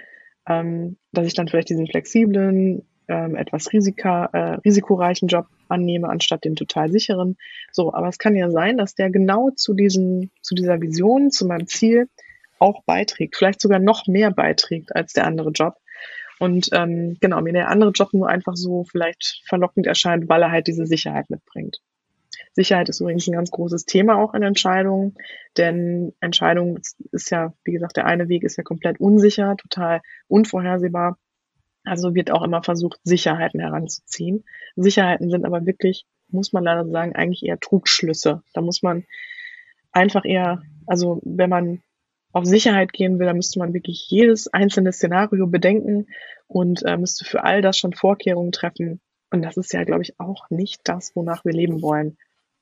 ähm, 0.48 0.96
dass 1.12 1.28
ich 1.28 1.34
dann 1.34 1.50
vielleicht 1.50 1.70
diesen 1.70 1.88
flexiblen, 1.88 2.88
ähm, 3.12 3.36
etwas 3.36 3.72
Risika, 3.74 4.30
äh, 4.32 4.54
risikoreichen 4.66 5.28
Job 5.28 5.48
annehme, 5.68 6.10
anstatt 6.10 6.46
den 6.46 6.56
total 6.56 6.92
sicheren. 6.92 7.38
So, 7.72 7.94
aber 7.94 8.08
es 8.08 8.18
kann 8.18 8.36
ja 8.36 8.50
sein, 8.50 8.78
dass 8.78 8.96
der 8.96 9.10
genau 9.12 9.50
zu 9.52 9.74
diesem, 9.74 10.32
zu 10.42 10.56
dieser 10.56 10.82
Vision, 10.82 11.30
zu 11.30 11.46
meinem 11.46 11.68
Ziel 11.68 12.08
auch 12.60 12.84
beiträgt, 12.86 13.36
vielleicht 13.36 13.62
sogar 13.62 13.80
noch 13.80 14.08
mehr 14.08 14.32
beiträgt 14.32 14.96
als 14.96 15.14
der 15.14 15.26
andere 15.26 15.52
Job. 15.52 15.76
Und 16.40 16.70
ähm, 16.72 17.18
genau, 17.20 17.42
mir 17.42 17.54
der 17.54 17.70
andere 17.70 17.92
Job 17.92 18.14
nur 18.14 18.30
einfach 18.30 18.56
so 18.56 18.86
vielleicht 18.86 19.44
verlockend 19.46 19.86
erscheint, 19.86 20.30
weil 20.30 20.42
er 20.42 20.52
halt 20.52 20.68
diese 20.68 20.86
Sicherheit 20.86 21.30
mitbringt. 21.30 21.82
Sicherheit 22.54 22.90
ist 22.90 23.00
übrigens 23.00 23.28
ein 23.28 23.34
ganz 23.34 23.52
großes 23.52 23.86
Thema 23.86 24.18
auch 24.18 24.34
in 24.34 24.44
Entscheidungen, 24.44 25.16
denn 25.58 26.14
Entscheidung 26.20 26.80
ist 27.12 27.30
ja, 27.30 27.54
wie 27.64 27.74
gesagt, 27.74 27.98
der 27.98 28.06
eine 28.06 28.28
Weg 28.30 28.44
ist 28.44 28.58
ja 28.58 28.64
komplett 28.64 29.00
unsicher, 29.00 29.56
total 29.58 30.02
unvorhersehbar. 30.28 31.18
Also 31.84 32.14
wird 32.14 32.32
auch 32.32 32.44
immer 32.44 32.64
versucht, 32.64 33.00
Sicherheiten 33.04 33.60
heranzuziehen. 33.60 34.46
Sicherheiten 34.76 35.30
sind 35.30 35.46
aber 35.46 35.66
wirklich, 35.66 36.06
muss 36.28 36.54
man 36.54 36.64
leider 36.64 36.88
sagen, 36.88 37.16
eigentlich 37.16 37.44
eher 37.44 37.60
Trugschlüsse. 37.60 38.44
Da 38.54 38.62
muss 38.62 38.84
man 38.84 39.06
einfach 39.92 40.26
eher, 40.26 40.62
also 40.86 41.22
wenn 41.24 41.50
man 41.50 41.82
auf 42.34 42.46
Sicherheit 42.46 42.94
gehen 42.94 43.20
will, 43.20 43.26
dann 43.26 43.36
müsste 43.36 43.60
man 43.60 43.74
wirklich 43.74 44.08
jedes 44.10 44.48
einzelne 44.48 44.94
Szenario 44.94 45.48
bedenken 45.48 46.08
und 46.48 46.84
äh, 46.86 46.98
müsste 46.98 47.26
für 47.26 47.44
all 47.44 47.62
das 47.62 47.78
schon 47.78 47.94
Vorkehrungen 47.94 48.52
treffen. 48.52 49.02
Und 49.32 49.42
das 49.42 49.58
ist 49.58 49.74
ja, 49.74 49.84
glaube 49.84 50.04
ich, 50.04 50.20
auch 50.20 50.50
nicht 50.50 50.82
das, 50.86 51.16
wonach 51.16 51.46
wir 51.46 51.54
leben 51.54 51.82
wollen. 51.82 52.18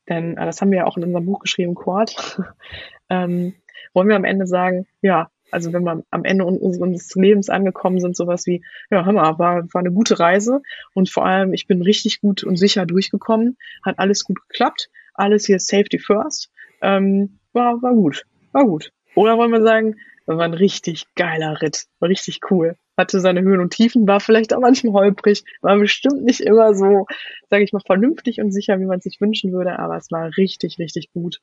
Denn 0.08 0.38
äh, 0.38 0.46
das 0.46 0.62
haben 0.62 0.72
wir 0.72 0.80
ja 0.80 0.86
auch 0.86 0.98
in 0.98 1.04
unserem 1.04 1.26
Buch 1.26 1.40
geschrieben, 1.40 1.76
Quad. 1.76 2.42
ähm, 3.10 3.54
wollen 3.94 4.08
wir 4.08 4.16
am 4.16 4.26
Ende 4.26 4.48
sagen, 4.48 4.88
ja, 5.02 5.30
also 5.52 5.74
wenn 5.74 5.84
wir 5.84 6.04
am 6.12 6.24
Ende 6.24 6.46
unseres 6.46 7.14
Lebens 7.16 7.50
angekommen 7.50 8.00
sind, 8.00 8.16
sowas 8.16 8.46
wie, 8.46 8.64
ja, 8.90 9.06
Hammer, 9.06 9.40
war, 9.40 9.64
war 9.74 9.80
eine 9.80 9.92
gute 9.92 10.20
Reise. 10.20 10.62
Und 10.94 11.10
vor 11.10 11.26
allem, 11.26 11.54
ich 11.54 11.68
bin 11.68 11.82
richtig 11.82 12.22
gut 12.22 12.44
und 12.44 12.58
sicher 12.58 12.86
durchgekommen, 12.86 13.58
hat 13.84 14.00
alles 14.00 14.24
gut 14.24 14.40
geklappt, 14.48 14.90
alles 15.14 15.46
hier 15.46 15.60
Safety 15.60 16.00
First, 16.00 16.52
ähm, 16.82 17.40
war, 17.54 17.82
war 17.82 17.94
gut, 17.94 18.26
war 18.52 18.66
gut. 18.66 18.92
Oder 19.16 19.38
wollen 19.38 19.52
wir 19.52 19.64
sagen, 19.64 19.96
war 20.26 20.46
ein 20.46 20.54
richtig 20.54 21.06
geiler 21.16 21.62
Ritt, 21.62 21.86
war 22.00 22.10
richtig 22.10 22.40
cool, 22.52 22.76
hatte 22.98 23.20
seine 23.20 23.42
Höhen 23.42 23.60
und 23.60 23.74
Tiefen, 23.74 24.08
war 24.08 24.20
vielleicht 24.20 24.54
auch 24.54 24.60
manchmal 24.60 24.94
holprig, 24.94 25.44
war 25.62 25.78
bestimmt 25.78 26.24
nicht 26.24 26.42
immer 26.42 26.76
so, 26.76 27.08
sage 27.50 27.64
ich 27.64 27.74
mal, 27.74 27.82
vernünftig 27.86 28.40
und 28.40 28.52
sicher, 28.52 28.80
wie 28.80 28.86
man 28.86 29.00
es 29.00 29.06
sich 29.06 29.20
wünschen 29.20 29.52
würde, 29.52 29.80
aber 29.80 29.98
es 29.98 30.12
war 30.12 30.30
richtig, 30.38 30.78
richtig 30.78 31.12
gut. 31.14 31.42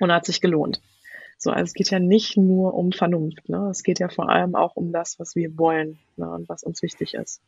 Und 0.00 0.12
hat 0.12 0.24
sich 0.24 0.40
gelohnt. 0.40 0.80
So, 1.38 1.50
also 1.50 1.64
es 1.64 1.72
geht 1.72 1.90
ja 1.90 2.00
nicht 2.00 2.36
nur 2.36 2.74
um 2.74 2.92
Vernunft, 2.92 3.48
ne? 3.48 3.68
Es 3.70 3.82
geht 3.82 4.00
ja 4.00 4.08
vor 4.08 4.28
allem 4.28 4.56
auch 4.56 4.74
um 4.74 4.92
das, 4.92 5.18
was 5.18 5.36
wir 5.36 5.56
wollen 5.56 5.98
ne? 6.16 6.28
und 6.30 6.48
was 6.48 6.64
uns 6.64 6.82
wichtig 6.82 7.14
ist. 7.14 7.40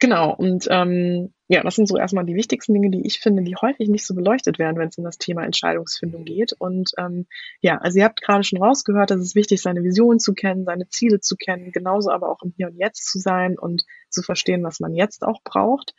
Genau, 0.00 0.34
und 0.34 0.66
ähm, 0.70 1.34
ja, 1.46 1.62
das 1.62 1.76
sind 1.76 1.86
so 1.86 1.98
erstmal 1.98 2.24
die 2.24 2.34
wichtigsten 2.34 2.72
Dinge, 2.72 2.90
die 2.90 3.06
ich 3.06 3.20
finde, 3.20 3.42
die 3.42 3.54
häufig 3.54 3.90
nicht 3.90 4.06
so 4.06 4.14
beleuchtet 4.14 4.58
werden, 4.58 4.78
wenn 4.78 4.88
es 4.88 4.96
um 4.96 5.04
das 5.04 5.18
Thema 5.18 5.44
Entscheidungsfindung 5.44 6.24
geht. 6.24 6.54
Und 6.58 6.92
ähm, 6.96 7.26
ja, 7.60 7.76
also 7.76 7.98
ihr 7.98 8.06
habt 8.06 8.22
gerade 8.22 8.42
schon 8.42 8.62
rausgehört, 8.62 9.10
dass 9.10 9.20
es 9.20 9.34
wichtig 9.34 9.56
ist, 9.56 9.64
seine 9.64 9.84
Vision 9.84 10.18
zu 10.18 10.32
kennen, 10.32 10.64
seine 10.64 10.88
Ziele 10.88 11.20
zu 11.20 11.36
kennen, 11.36 11.70
genauso 11.70 12.10
aber 12.10 12.30
auch 12.30 12.42
im 12.42 12.54
Hier 12.56 12.68
und 12.68 12.78
Jetzt 12.78 13.12
zu 13.12 13.18
sein 13.18 13.58
und 13.58 13.84
zu 14.08 14.22
verstehen, 14.22 14.64
was 14.64 14.80
man 14.80 14.94
jetzt 14.94 15.22
auch 15.22 15.42
braucht. 15.44 15.94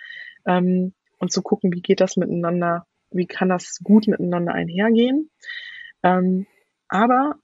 Ähm, 0.48 0.94
und 1.20 1.32
zu 1.32 1.44
gucken, 1.44 1.72
wie 1.72 1.82
geht 1.82 2.02
das 2.02 2.18
miteinander, 2.18 2.88
wie 3.12 3.28
kann 3.28 3.50
das 3.50 3.82
gut 3.84 4.08
miteinander 4.08 4.54
einhergehen. 4.54 5.30
Ähm, 6.04 6.48
aber 6.88 7.36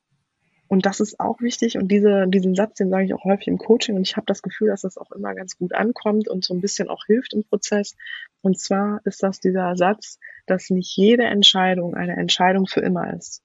und 0.70 0.86
das 0.86 1.00
ist 1.00 1.20
auch 1.20 1.40
wichtig. 1.40 1.78
Und 1.78 1.90
diese, 1.90 2.26
diesen 2.28 2.54
Satz, 2.54 2.76
den 2.76 2.90
sage 2.90 3.06
ich 3.06 3.14
auch 3.14 3.24
häufig 3.24 3.48
im 3.48 3.58
Coaching. 3.58 3.96
Und 3.96 4.02
ich 4.06 4.18
habe 4.18 4.26
das 4.26 4.42
Gefühl, 4.42 4.68
dass 4.68 4.82
das 4.82 4.98
auch 4.98 5.12
immer 5.12 5.34
ganz 5.34 5.58
gut 5.58 5.74
ankommt 5.74 6.28
und 6.28 6.44
so 6.44 6.54
ein 6.54 6.62
bisschen 6.62 6.90
auch 6.90 7.06
hilft 7.06 7.34
im 7.34 7.44
Prozess. 7.46 7.96
Und 8.42 8.60
zwar 8.60 9.00
ist 9.06 9.24
das 9.24 9.40
dieser 9.40 9.76
Satz, 9.78 10.20
dass 10.46 10.70
nicht 10.70 10.96
jede 10.98 11.24
Entscheidung 11.24 11.96
eine 11.96 12.18
Entscheidung 12.18 12.68
für 12.68 12.82
immer 12.82 13.14
ist, 13.14 13.42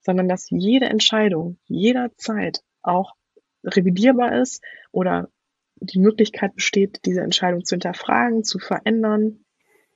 sondern 0.00 0.28
dass 0.28 0.50
jede 0.50 0.86
Entscheidung 0.86 1.58
jederzeit 1.66 2.62
auch 2.82 3.14
revidierbar 3.64 4.38
ist 4.40 4.62
oder 4.92 5.30
die 5.80 6.00
Möglichkeit 6.00 6.54
besteht, 6.54 7.00
diese 7.06 7.22
Entscheidung 7.22 7.64
zu 7.64 7.76
hinterfragen, 7.76 8.44
zu 8.44 8.58
verändern. 8.58 9.44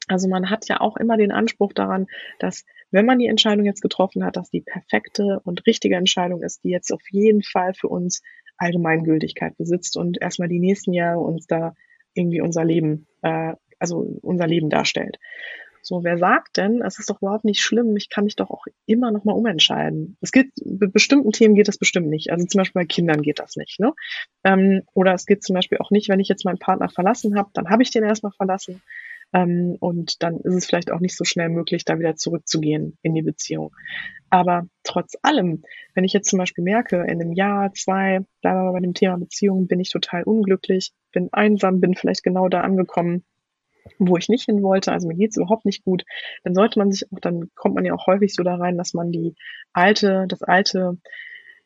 Also 0.08 0.28
man 0.28 0.50
hat 0.50 0.68
ja 0.68 0.80
auch 0.80 0.96
immer 0.96 1.16
den 1.16 1.32
Anspruch 1.32 1.72
daran, 1.72 2.06
dass 2.38 2.64
wenn 2.90 3.06
man 3.06 3.18
die 3.18 3.26
Entscheidung 3.26 3.64
jetzt 3.64 3.80
getroffen 3.80 4.24
hat, 4.24 4.36
dass 4.36 4.50
die 4.50 4.60
perfekte 4.60 5.40
und 5.44 5.66
richtige 5.66 5.96
Entscheidung 5.96 6.42
ist, 6.42 6.64
die 6.64 6.70
jetzt 6.70 6.92
auf 6.92 7.02
jeden 7.10 7.42
Fall 7.42 7.74
für 7.74 7.88
uns 7.88 8.22
Allgemeingültigkeit 8.58 9.56
besitzt 9.56 9.96
und 9.96 10.20
erstmal 10.20 10.48
die 10.48 10.60
nächsten 10.60 10.92
Jahre 10.92 11.20
uns 11.20 11.46
da 11.46 11.74
irgendwie 12.14 12.40
unser 12.40 12.64
Leben, 12.64 13.06
äh, 13.22 13.54
also 13.78 14.18
unser 14.22 14.46
Leben 14.46 14.70
darstellt. 14.70 15.18
So, 15.84 16.04
wer 16.04 16.16
sagt 16.16 16.58
denn, 16.58 16.80
es 16.80 17.00
ist 17.00 17.10
doch 17.10 17.20
überhaupt 17.20 17.44
nicht 17.44 17.60
schlimm, 17.60 17.96
ich 17.96 18.08
kann 18.08 18.22
mich 18.24 18.36
doch 18.36 18.50
auch 18.50 18.66
immer 18.86 19.10
noch 19.10 19.24
mal 19.24 19.32
umentscheiden. 19.32 20.16
Es 20.20 20.30
geht, 20.30 20.52
bei 20.64 20.86
bestimmten 20.86 21.32
Themen 21.32 21.56
geht 21.56 21.66
das 21.66 21.76
bestimmt 21.76 22.08
nicht. 22.08 22.30
Also 22.30 22.46
zum 22.46 22.58
Beispiel 22.60 22.82
bei 22.82 22.86
Kindern 22.86 23.20
geht 23.20 23.40
das 23.40 23.56
nicht. 23.56 23.80
Ne? 23.80 23.92
Ähm, 24.44 24.82
oder 24.94 25.12
es 25.12 25.26
geht 25.26 25.42
zum 25.42 25.54
Beispiel 25.54 25.78
auch 25.78 25.90
nicht, 25.90 26.08
wenn 26.08 26.20
ich 26.20 26.28
jetzt 26.28 26.44
meinen 26.44 26.58
Partner 26.58 26.88
verlassen 26.88 27.36
habe, 27.36 27.50
dann 27.54 27.68
habe 27.68 27.82
ich 27.82 27.90
den 27.90 28.04
erstmal 28.04 28.32
verlassen. 28.32 28.80
Ähm, 29.32 29.76
und 29.80 30.22
dann 30.22 30.38
ist 30.40 30.54
es 30.54 30.66
vielleicht 30.66 30.90
auch 30.90 31.00
nicht 31.00 31.16
so 31.16 31.24
schnell 31.24 31.48
möglich, 31.48 31.84
da 31.84 31.98
wieder 31.98 32.16
zurückzugehen 32.16 32.98
in 33.02 33.14
die 33.14 33.22
Beziehung. 33.22 33.74
Aber 34.30 34.66
trotz 34.82 35.16
allem, 35.22 35.62
wenn 35.94 36.04
ich 36.04 36.12
jetzt 36.12 36.28
zum 36.28 36.38
Beispiel 36.38 36.64
merke, 36.64 37.02
in 37.02 37.20
einem 37.20 37.32
Jahr, 37.32 37.72
zwei, 37.72 38.20
bleiben 38.40 38.64
wir 38.64 38.72
bei 38.72 38.80
dem 38.80 38.94
Thema 38.94 39.18
Beziehung, 39.18 39.66
bin 39.66 39.80
ich 39.80 39.90
total 39.90 40.22
unglücklich, 40.24 40.92
bin 41.12 41.28
einsam, 41.32 41.80
bin 41.80 41.94
vielleicht 41.94 42.22
genau 42.22 42.48
da 42.48 42.60
angekommen, 42.60 43.24
wo 43.98 44.16
ich 44.16 44.28
nicht 44.28 44.44
hin 44.44 44.62
wollte, 44.62 44.92
also 44.92 45.08
mir 45.08 45.16
geht's 45.16 45.36
überhaupt 45.36 45.64
nicht 45.64 45.84
gut, 45.84 46.04
dann 46.44 46.54
sollte 46.54 46.78
man 46.78 46.90
sich 46.92 47.10
auch, 47.12 47.18
dann 47.20 47.50
kommt 47.54 47.74
man 47.74 47.84
ja 47.84 47.94
auch 47.94 48.06
häufig 48.06 48.34
so 48.34 48.42
da 48.42 48.54
rein, 48.54 48.78
dass 48.78 48.94
man 48.94 49.10
die 49.10 49.34
alte, 49.72 50.26
das 50.28 50.42
alte, 50.42 50.98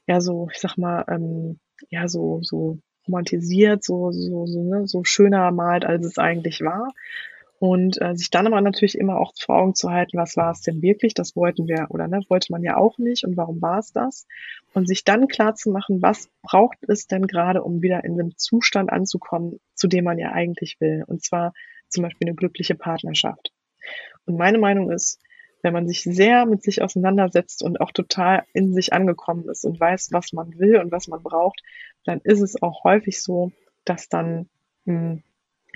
ja 0.07 0.21
so, 0.21 0.49
ich 0.53 0.59
sag 0.59 0.77
mal, 0.77 1.05
ähm, 1.09 1.59
ja 1.91 2.09
so, 2.09 2.41
so 2.43 2.79
romantisiert, 3.07 3.85
so, 3.85 4.11
so, 4.13 4.47
so, 4.47 4.63
ne, 4.63 4.87
so 4.87 5.05
schöner 5.05 5.51
malt, 5.53 5.85
als 5.85 6.05
es 6.07 6.19
eigentlich 6.19 6.63
war. 6.63 6.89
Und 7.59 8.01
äh, 8.03 8.15
sich 8.15 8.31
dann 8.31 8.47
aber 8.47 8.61
natürlich 8.61 8.99
immer 8.99 9.19
auch 9.19 9.33
vor 9.39 9.57
Augen 9.57 9.75
zu 9.75 9.91
halten, 9.91 10.19
was 10.19 10.37
war 10.37 10.51
es 10.51 10.61
denn 10.61 10.83
wirklich? 10.83 11.15
Das 11.15 11.37
wollten 11.37 11.67
wir 11.67 11.87
oder 11.89 12.07
ne, 12.07 12.21
wollte 12.29 12.53
man 12.53 12.63
ja 12.63 12.77
auch 12.77 12.99
nicht 12.99 13.25
und 13.25 13.37
warum 13.37 13.63
war 13.63 13.79
es 13.79 13.93
das? 13.93 14.27
Und 14.75 14.87
sich 14.87 15.05
dann 15.05 15.27
klar 15.27 15.55
zu 15.55 15.71
machen, 15.71 16.03
was 16.03 16.29
braucht 16.43 16.77
es 16.87 17.07
denn 17.07 17.27
gerade, 17.27 17.63
um 17.63 17.81
wieder 17.81 18.05
in 18.05 18.19
den 18.19 18.37
Zustand 18.37 18.93
anzukommen, 18.93 19.59
zu 19.75 19.89
dem 19.89 20.05
man 20.05 20.19
ja 20.19 20.33
eigentlich 20.33 20.77
will. 20.81 21.05
Und 21.07 21.25
zwar 21.25 21.55
zum 21.89 22.03
Beispiel 22.03 22.29
eine 22.29 22.37
glückliche 22.37 22.75
Partnerschaft. 22.75 23.53
Und 24.27 24.37
meine 24.37 24.59
Meinung 24.59 24.91
ist, 24.91 25.21
wenn 25.63 25.73
man 25.73 25.89
sich 25.89 26.03
sehr 26.03 26.45
mit 26.47 26.63
sich 26.63 26.83
auseinandersetzt 26.83 27.63
und 27.63 27.81
auch 27.81 27.91
total 27.91 28.45
in 28.53 28.75
sich 28.75 28.93
angekommen 28.93 29.49
ist 29.49 29.65
und 29.65 29.81
weiß, 29.81 30.11
was 30.13 30.33
man 30.33 30.59
will 30.59 30.77
und 30.77 30.93
was 30.93 31.09
man 31.09 31.23
braucht, 31.23 31.63
dann 32.05 32.21
ist 32.23 32.41
es 32.41 32.61
auch 32.63 32.85
häufig 32.85 33.23
so, 33.23 33.51
dass 33.85 34.09
dann 34.09 34.49
mh, 34.85 34.95
hm, 34.95 35.23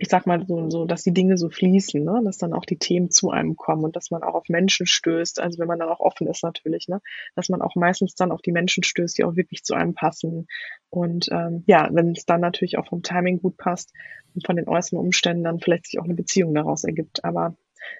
ich 0.00 0.08
sag 0.08 0.26
mal 0.26 0.42
so, 0.46 0.70
so, 0.70 0.86
dass 0.86 1.02
die 1.02 1.12
Dinge 1.12 1.36
so 1.36 1.50
fließen, 1.50 2.02
ne? 2.02 2.22
dass 2.24 2.38
dann 2.38 2.54
auch 2.54 2.64
die 2.64 2.78
Themen 2.78 3.10
zu 3.10 3.30
einem 3.30 3.54
kommen 3.56 3.84
und 3.84 3.96
dass 3.96 4.10
man 4.10 4.22
auch 4.22 4.32
auf 4.32 4.48
Menschen 4.48 4.86
stößt, 4.86 5.38
also 5.40 5.58
wenn 5.58 5.68
man 5.68 5.78
dann 5.78 5.90
auch 5.90 6.00
offen 6.00 6.26
ist 6.26 6.42
natürlich, 6.42 6.88
ne? 6.88 7.02
dass 7.36 7.50
man 7.50 7.60
auch 7.60 7.74
meistens 7.74 8.14
dann 8.14 8.32
auf 8.32 8.40
die 8.40 8.50
Menschen 8.50 8.82
stößt, 8.82 9.18
die 9.18 9.24
auch 9.24 9.36
wirklich 9.36 9.62
zu 9.62 9.74
einem 9.74 9.92
passen. 9.92 10.48
Und 10.88 11.28
ähm, 11.30 11.64
ja, 11.66 11.90
wenn 11.92 12.12
es 12.12 12.24
dann 12.24 12.40
natürlich 12.40 12.78
auch 12.78 12.88
vom 12.88 13.02
Timing 13.02 13.42
gut 13.42 13.58
passt 13.58 13.92
und 14.34 14.46
von 14.46 14.56
den 14.56 14.68
äußeren 14.68 14.98
Umständen 14.98 15.44
dann 15.44 15.60
vielleicht 15.60 15.86
sich 15.86 16.00
auch 16.00 16.04
eine 16.04 16.14
Beziehung 16.14 16.54
daraus 16.54 16.84
ergibt. 16.84 17.22
Aber 17.22 17.54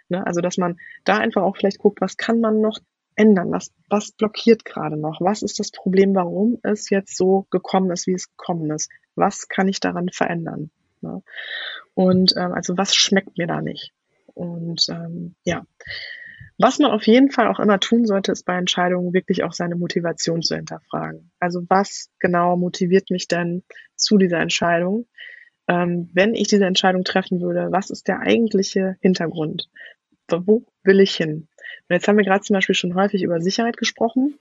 ne, 0.08 0.26
also 0.26 0.40
dass 0.40 0.56
man 0.56 0.78
da 1.04 1.18
einfach 1.18 1.42
auch 1.42 1.56
vielleicht 1.58 1.80
guckt, 1.80 2.00
was 2.00 2.16
kann 2.16 2.40
man 2.40 2.62
noch 2.62 2.78
ändern? 3.14 3.52
Was, 3.52 3.74
was 3.90 4.12
blockiert 4.12 4.64
gerade 4.64 4.96
noch? 4.96 5.20
Was 5.20 5.42
ist 5.42 5.58
das 5.58 5.70
Problem, 5.70 6.14
warum 6.14 6.60
es 6.62 6.88
jetzt 6.88 7.14
so 7.14 7.46
gekommen 7.50 7.90
ist, 7.90 8.06
wie 8.06 8.14
es 8.14 8.30
gekommen 8.30 8.70
ist? 8.70 8.90
Was 9.16 9.48
kann 9.48 9.68
ich 9.68 9.80
daran 9.80 10.08
verändern? 10.08 10.70
Ne? 11.02 11.22
Und 12.00 12.34
ähm, 12.38 12.52
also 12.52 12.78
was 12.78 12.94
schmeckt 12.94 13.36
mir 13.36 13.46
da 13.46 13.60
nicht? 13.60 13.92
Und 14.32 14.86
ähm, 14.88 15.34
ja, 15.44 15.66
was 16.56 16.78
man 16.78 16.92
auf 16.92 17.06
jeden 17.06 17.30
Fall 17.30 17.46
auch 17.46 17.60
immer 17.60 17.78
tun 17.78 18.06
sollte, 18.06 18.32
ist 18.32 18.46
bei 18.46 18.56
Entscheidungen 18.56 19.12
wirklich 19.12 19.44
auch 19.44 19.52
seine 19.52 19.76
Motivation 19.76 20.40
zu 20.40 20.56
hinterfragen. 20.56 21.30
Also 21.40 21.60
was 21.68 22.08
genau 22.18 22.56
motiviert 22.56 23.10
mich 23.10 23.28
denn 23.28 23.64
zu 23.96 24.16
dieser 24.16 24.38
Entscheidung? 24.38 25.08
Ähm, 25.68 26.08
wenn 26.14 26.34
ich 26.34 26.48
diese 26.48 26.64
Entscheidung 26.64 27.04
treffen 27.04 27.42
würde, 27.42 27.68
was 27.70 27.90
ist 27.90 28.08
der 28.08 28.20
eigentliche 28.20 28.96
Hintergrund? 29.02 29.68
Wo 30.30 30.64
will 30.82 31.00
ich 31.00 31.14
hin? 31.14 31.48
Und 31.88 31.94
jetzt 31.94 32.08
haben 32.08 32.16
wir 32.16 32.24
gerade 32.24 32.40
zum 32.42 32.54
Beispiel 32.54 32.76
schon 32.76 32.94
häufig 32.94 33.22
über 33.22 33.42
Sicherheit 33.42 33.76
gesprochen. 33.76 34.38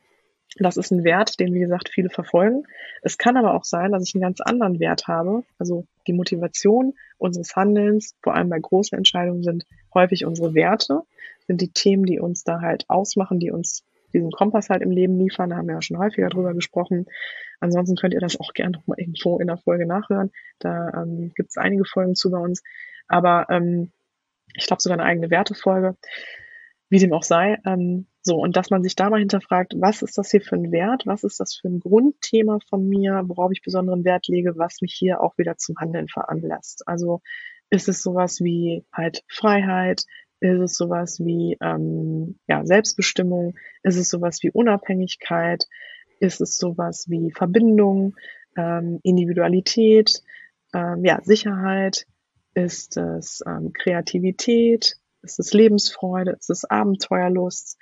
Das 0.57 0.77
ist 0.77 0.91
ein 0.91 1.03
Wert, 1.03 1.39
den, 1.39 1.53
wie 1.53 1.59
gesagt, 1.59 1.89
viele 1.89 2.09
verfolgen. 2.09 2.63
Es 3.01 3.17
kann 3.17 3.37
aber 3.37 3.53
auch 3.53 3.63
sein, 3.63 3.91
dass 3.91 4.07
ich 4.07 4.15
einen 4.15 4.23
ganz 4.23 4.41
anderen 4.41 4.79
Wert 4.79 5.07
habe. 5.07 5.43
Also 5.59 5.85
die 6.07 6.13
Motivation 6.13 6.95
unseres 7.17 7.55
Handelns, 7.55 8.15
vor 8.21 8.35
allem 8.35 8.49
bei 8.49 8.59
großen 8.59 8.97
Entscheidungen, 8.97 9.43
sind 9.43 9.65
häufig 9.93 10.25
unsere 10.25 10.53
Werte, 10.55 11.03
sind 11.47 11.61
die 11.61 11.71
Themen, 11.71 12.05
die 12.05 12.19
uns 12.19 12.43
da 12.43 12.61
halt 12.61 12.85
ausmachen, 12.89 13.39
die 13.39 13.51
uns 13.51 13.83
diesen 14.13 14.31
Kompass 14.31 14.69
halt 14.69 14.81
im 14.81 14.91
Leben 14.91 15.19
liefern. 15.19 15.51
Da 15.51 15.57
haben 15.57 15.67
wir 15.67 15.75
ja 15.75 15.81
schon 15.81 15.99
häufiger 15.99 16.29
drüber 16.29 16.53
gesprochen. 16.53 17.05
Ansonsten 17.59 17.95
könnt 17.95 18.13
ihr 18.13 18.19
das 18.19 18.39
auch 18.39 18.53
gerne 18.53 18.71
nochmal 18.71 18.99
irgendwo 18.99 19.37
in 19.39 19.47
der 19.47 19.57
Folge 19.57 19.85
nachhören. 19.85 20.31
Da 20.57 20.91
ähm, 20.93 21.31
gibt 21.35 21.49
es 21.49 21.57
einige 21.57 21.85
Folgen 21.85 22.15
zu 22.15 22.31
bei 22.31 22.39
uns. 22.39 22.63
Aber 23.07 23.45
ähm, 23.49 23.91
ich 24.55 24.65
glaube 24.65 24.81
sogar 24.81 24.97
eine 24.97 25.07
eigene 25.07 25.29
Wertefolge. 25.29 25.95
Wie 26.89 26.97
dem 26.97 27.13
auch 27.13 27.23
sei. 27.23 27.59
Ähm, 27.65 28.07
so, 28.21 28.35
und 28.35 28.57
dass 28.57 28.69
man 28.69 28.83
sich 28.83 28.95
da 28.95 29.09
mal 29.09 29.19
hinterfragt, 29.19 29.73
was 29.77 30.01
ist 30.01 30.17
das 30.17 30.31
hier 30.31 30.41
für 30.41 30.55
ein 30.55 30.71
Wert? 30.71 31.03
Was 31.05 31.23
ist 31.23 31.39
das 31.39 31.55
für 31.55 31.69
ein 31.69 31.79
Grundthema 31.79 32.59
von 32.69 32.87
mir, 32.87 33.23
worauf 33.25 33.51
ich 33.51 33.61
besonderen 33.61 34.03
Wert 34.03 34.27
lege, 34.27 34.57
was 34.57 34.81
mich 34.81 34.93
hier 34.93 35.21
auch 35.21 35.37
wieder 35.37 35.57
zum 35.57 35.77
Handeln 35.77 36.09
veranlasst? 36.09 36.85
Also 36.87 37.21
ist 37.69 37.87
es 37.87 38.01
sowas 38.01 38.41
wie 38.41 38.85
halt 38.91 39.23
Freiheit? 39.27 40.03
Ist 40.41 40.59
es 40.59 40.75
sowas 40.75 41.19
wie 41.19 41.57
ähm, 41.61 42.39
ja, 42.47 42.65
Selbstbestimmung? 42.65 43.55
Ist 43.83 43.97
es 43.97 44.09
sowas 44.09 44.39
wie 44.41 44.51
Unabhängigkeit? 44.51 45.65
Ist 46.19 46.41
es 46.41 46.57
sowas 46.57 47.05
wie 47.09 47.31
Verbindung, 47.31 48.15
ähm, 48.57 48.99
Individualität, 49.03 50.23
ähm, 50.73 51.05
ja, 51.05 51.19
Sicherheit? 51.23 52.05
Ist 52.53 52.97
es 52.97 53.41
ähm, 53.47 53.71
Kreativität? 53.73 54.97
Ist 55.21 55.39
es 55.39 55.53
Lebensfreude? 55.53 56.31
Ist 56.31 56.49
es 56.49 56.65
Abenteuerlust? 56.65 57.77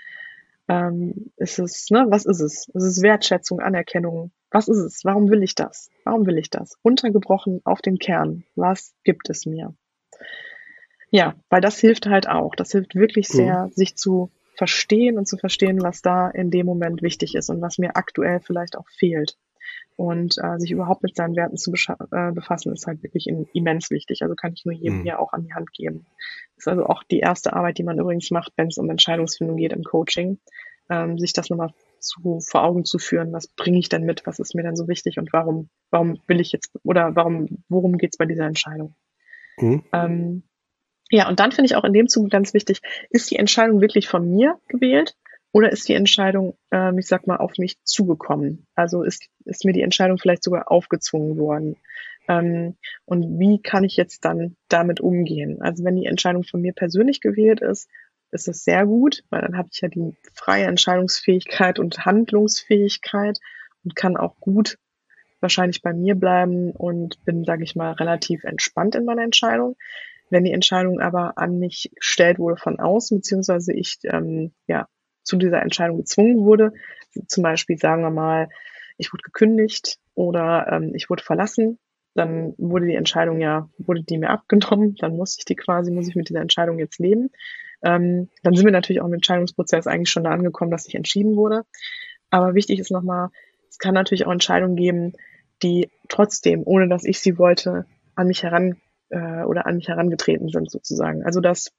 Ähm, 0.69 1.32
ist 1.38 1.60
es, 1.60 1.89
ne, 1.89 2.06
was 2.10 2.25
ist 2.25 2.41
es? 2.41 2.67
Ist 2.67 2.84
es 2.84 3.01
Wertschätzung, 3.01 3.60
Anerkennung? 3.60 4.32
Was 4.51 4.67
ist 4.67 4.77
es? 4.77 5.06
Warum 5.06 5.30
will 5.30 5.43
ich 5.43 5.56
das? 5.56 5.89
Warum 6.03 6.25
will 6.25 6.38
ich 6.38 6.49
das? 6.49 6.77
Runtergebrochen 6.84 7.62
auf 7.63 7.82
den 7.82 7.99
Kern. 7.99 8.43
Was 8.56 8.93
gibt 9.03 9.30
es 9.30 9.45
mir? 9.45 9.73
Ja, 11.10 11.36
weil 11.49 11.62
das 11.62 11.80
hilft 11.80 12.08
halt 12.08 12.27
auch. 12.27 12.56
Das 12.56 12.71
hilft 12.71 12.95
wirklich 12.95 13.27
sehr, 13.27 13.67
mhm. 13.67 13.71
sich 13.71 13.95
zu 13.95 14.32
verstehen 14.56 15.17
und 15.17 15.27
zu 15.27 15.38
verstehen, 15.38 15.82
was 15.82 16.01
da 16.01 16.30
in 16.30 16.51
dem 16.51 16.65
Moment 16.65 17.01
wichtig 17.01 17.36
ist 17.36 17.49
und 17.49 17.62
was 17.62 17.77
mir 17.77 17.95
aktuell 17.95 18.39
vielleicht 18.41 18.77
auch 18.77 18.89
fehlt. 18.89 19.38
Und 19.96 20.36
äh, 20.38 20.60
sich 20.60 20.72
überhaupt 20.72 21.02
mit 21.02 21.16
seinen 21.16 21.36
Werten 21.36 21.58
zu 21.58 21.74
äh, 21.74 22.32
befassen, 22.32 22.72
ist 22.72 22.86
halt 22.86 23.02
wirklich 23.02 23.28
in, 23.28 23.48
immens 23.54 23.90
wichtig. 23.90 24.22
Also 24.22 24.36
kann 24.36 24.54
ich 24.54 24.63
nur 24.63 24.76
jedem 24.76 25.00
mhm. 25.00 25.04
hier 25.04 25.20
auch 25.20 25.34
an 25.34 25.44
die 25.44 25.54
Hand 25.54 25.74
geben. 25.74 26.06
Ist 26.56 26.68
also 26.68 26.86
auch 26.86 27.04
die 27.04 27.20
erste 27.20 27.54
Arbeit, 27.54 27.80
die 27.80 27.84
man 27.84 27.98
übrigens 27.98 28.30
macht, 28.30 28.54
wenn 28.58 28.68
es 28.68 28.78
um 28.78 28.90
Entscheidungsfindung 28.90 29.58
geht 29.58 29.74
im 29.74 29.84
Coaching, 29.84 30.40
ähm, 30.90 31.18
sich 31.18 31.34
das 31.34 31.50
nochmal 31.50 31.74
zu, 32.00 32.40
vor 32.42 32.63
Augen 32.63 32.86
zu 32.86 33.00
führen. 33.00 33.34
Was 33.34 33.48
bringe 33.48 33.80
ich 33.80 33.90
denn 33.90 34.04
mit? 34.04 34.26
Was 34.26 34.38
ist 34.38 34.54
mir 34.54 34.63
denn 34.63 34.76
so 34.76 34.88
wichtig? 34.88 35.18
Und 35.18 35.34
warum, 35.34 35.70
warum 35.90 36.20
will 36.28 36.40
ich 36.42 36.52
jetzt, 36.52 36.72
oder 36.84 37.16
warum, 37.16 37.63
worum 37.68 37.98
geht 37.98 38.13
es 38.13 38.18
bei 38.18 38.26
dieser 38.26 38.46
Entscheidung? 38.46 38.94
Mhm. 39.58 39.84
Ähm, 39.94 40.44
ja, 41.10 41.28
und 41.28 41.40
dann 41.40 41.52
finde 41.52 41.68
ich 41.68 41.76
auch 41.76 41.86
in 41.86 41.94
dem 41.94 42.08
Zuge 42.08 42.30
ganz 42.30 42.54
wichtig, 42.54 42.82
ist 43.10 43.32
die 43.32 43.38
Entscheidung 43.38 43.82
wirklich 43.82 44.08
von 44.08 44.30
mir 44.30 44.60
gewählt 44.68 45.16
oder 45.58 45.72
ist 45.72 45.89
die 45.89 45.96
Entscheidung, 45.96 46.56
ähm, 46.70 47.00
ich 47.00 47.08
sag 47.08 47.26
mal, 47.26 47.38
auf 47.38 47.58
mich 47.58 47.84
zugekommen? 47.84 48.67
Also 48.76 49.02
ist, 49.02 49.28
ist 49.43 49.65
mir 49.65 49.74
die 49.74 49.82
Entscheidung 49.82 50.20
vielleicht 50.20 50.43
sogar 50.43 50.72
aufgezwungen 50.72 51.39
worden? 51.39 51.78
Ähm, 52.28 52.76
und 53.06 53.39
wie 53.39 53.60
kann 53.60 53.84
ich 53.84 53.98
jetzt 53.98 54.24
dann 54.24 54.56
damit 54.67 55.00
umgehen? 55.02 55.60
Also 55.63 55.84
wenn 55.84 55.96
die 55.96 56.06
Entscheidung 56.06 56.43
von 56.43 56.62
mir 56.62 56.74
persönlich 56.74 57.22
gewählt 57.22 57.62
ist, 57.62 57.89
ist 58.30 58.48
es 58.48 58.65
sehr 58.65 58.86
gut, 58.86 59.24
weil 59.32 59.41
dann 59.41 59.58
habe 59.58 59.67
ich 59.72 59.82
ja 59.82 59.88
die 59.88 60.15
freie 60.36 60.65
Entscheidungsfähigkeit 60.65 61.80
und 61.80 62.06
Handlungsfähigkeit 62.06 63.39
und 63.84 63.96
kann 63.96 64.15
auch 64.15 64.39
gut 64.39 64.78
wahrscheinlich 65.39 65.82
bei 65.82 65.91
mir 65.91 66.13
bleiben 66.13 66.70
und 66.70 67.26
bin, 67.26 67.46
sage 67.46 67.63
ich 67.63 67.76
mal, 67.76 67.93
relativ 67.93 68.43
entspannt 68.43 68.93
in 68.93 69.06
meiner 69.06 69.24
Entscheidung. 69.24 69.76
Wenn 70.30 70.43
die 70.43 70.54
Entscheidung 70.54 71.00
aber 71.00 71.39
an 71.39 71.58
mich 71.58 71.89
gestellt 71.96 72.38
wurde 72.38 72.58
von 72.58 72.80
außen, 72.80 73.17
beziehungsweise 73.17 73.74
ich 73.74 73.98
ähm, 74.04 74.52
ja 74.67 74.88
zu 75.28 75.36
dieser 75.36 75.62
Entscheidung 75.62 75.98
gezwungen 75.98 76.46
wurde, 76.46 76.74
zum 77.28 77.44
Beispiel 77.44 77.78
sagen 77.78 78.02
wir 78.02 78.10
mal, 78.10 78.50
ich 78.98 79.12
wurde 79.13 79.24
gekündigt 79.24 80.00
oder 80.16 80.68
ähm, 80.72 80.94
ich 80.96 81.10
wurde 81.10 81.24
verlassen, 81.24 81.78
dann 82.16 82.56
wurde 82.58 82.88
die 82.88 82.96
Entscheidung 82.96 83.40
ja, 83.40 83.70
wurde 83.78 84.04
die 84.04 84.18
mir 84.18 84.30
abgenommen, 84.30 84.96
dann 85.00 85.16
muss 85.16 85.38
ich 85.38 85.46
die 85.46 85.56
quasi, 85.56 85.92
muss 85.92 86.08
ich 86.08 86.16
mit 86.16 86.30
dieser 86.30 86.42
Entscheidung 86.42 86.80
jetzt 86.80 86.98
leben. 86.98 87.30
Ähm, 87.84 88.30
dann 88.42 88.56
sind 88.56 88.66
wir 88.66 88.72
natürlich 88.72 89.02
auch 89.02 89.08
im 89.08 89.13
Entscheidungsprozess 89.13 89.86
eigentlich 89.86 90.10
schon 90.10 90.24
da 90.24 90.32
angekommen, 90.32 90.72
dass 90.72 90.86
sich 90.86 90.96
entschieden 90.96 91.36
wurde. 91.36 91.63
Aber 92.32 92.56
wichtig 92.56 92.80
ist 92.80 92.90
nochmal, 92.90 93.30
es 93.70 93.78
kann 93.78 93.94
natürlich 93.94 94.26
auch 94.26 94.32
Entscheidungen 94.32 94.76
geben, 94.76 95.13
die 95.62 95.90
trotzdem, 96.08 96.63
ohne 96.66 96.88
dass 96.88 97.04
ich 97.04 97.20
sie 97.20 97.38
wollte, 97.38 97.86
an 98.16 98.28
mich 98.28 98.44
heran 98.44 98.78
äh, 99.10 99.44
oder 99.44 99.68
an 99.68 99.76
mich 99.76 99.88
herangetreten 99.88 100.50
sind 100.50 100.72
sozusagen. 100.72 101.24
Also 101.24 101.40
dass 101.40 101.72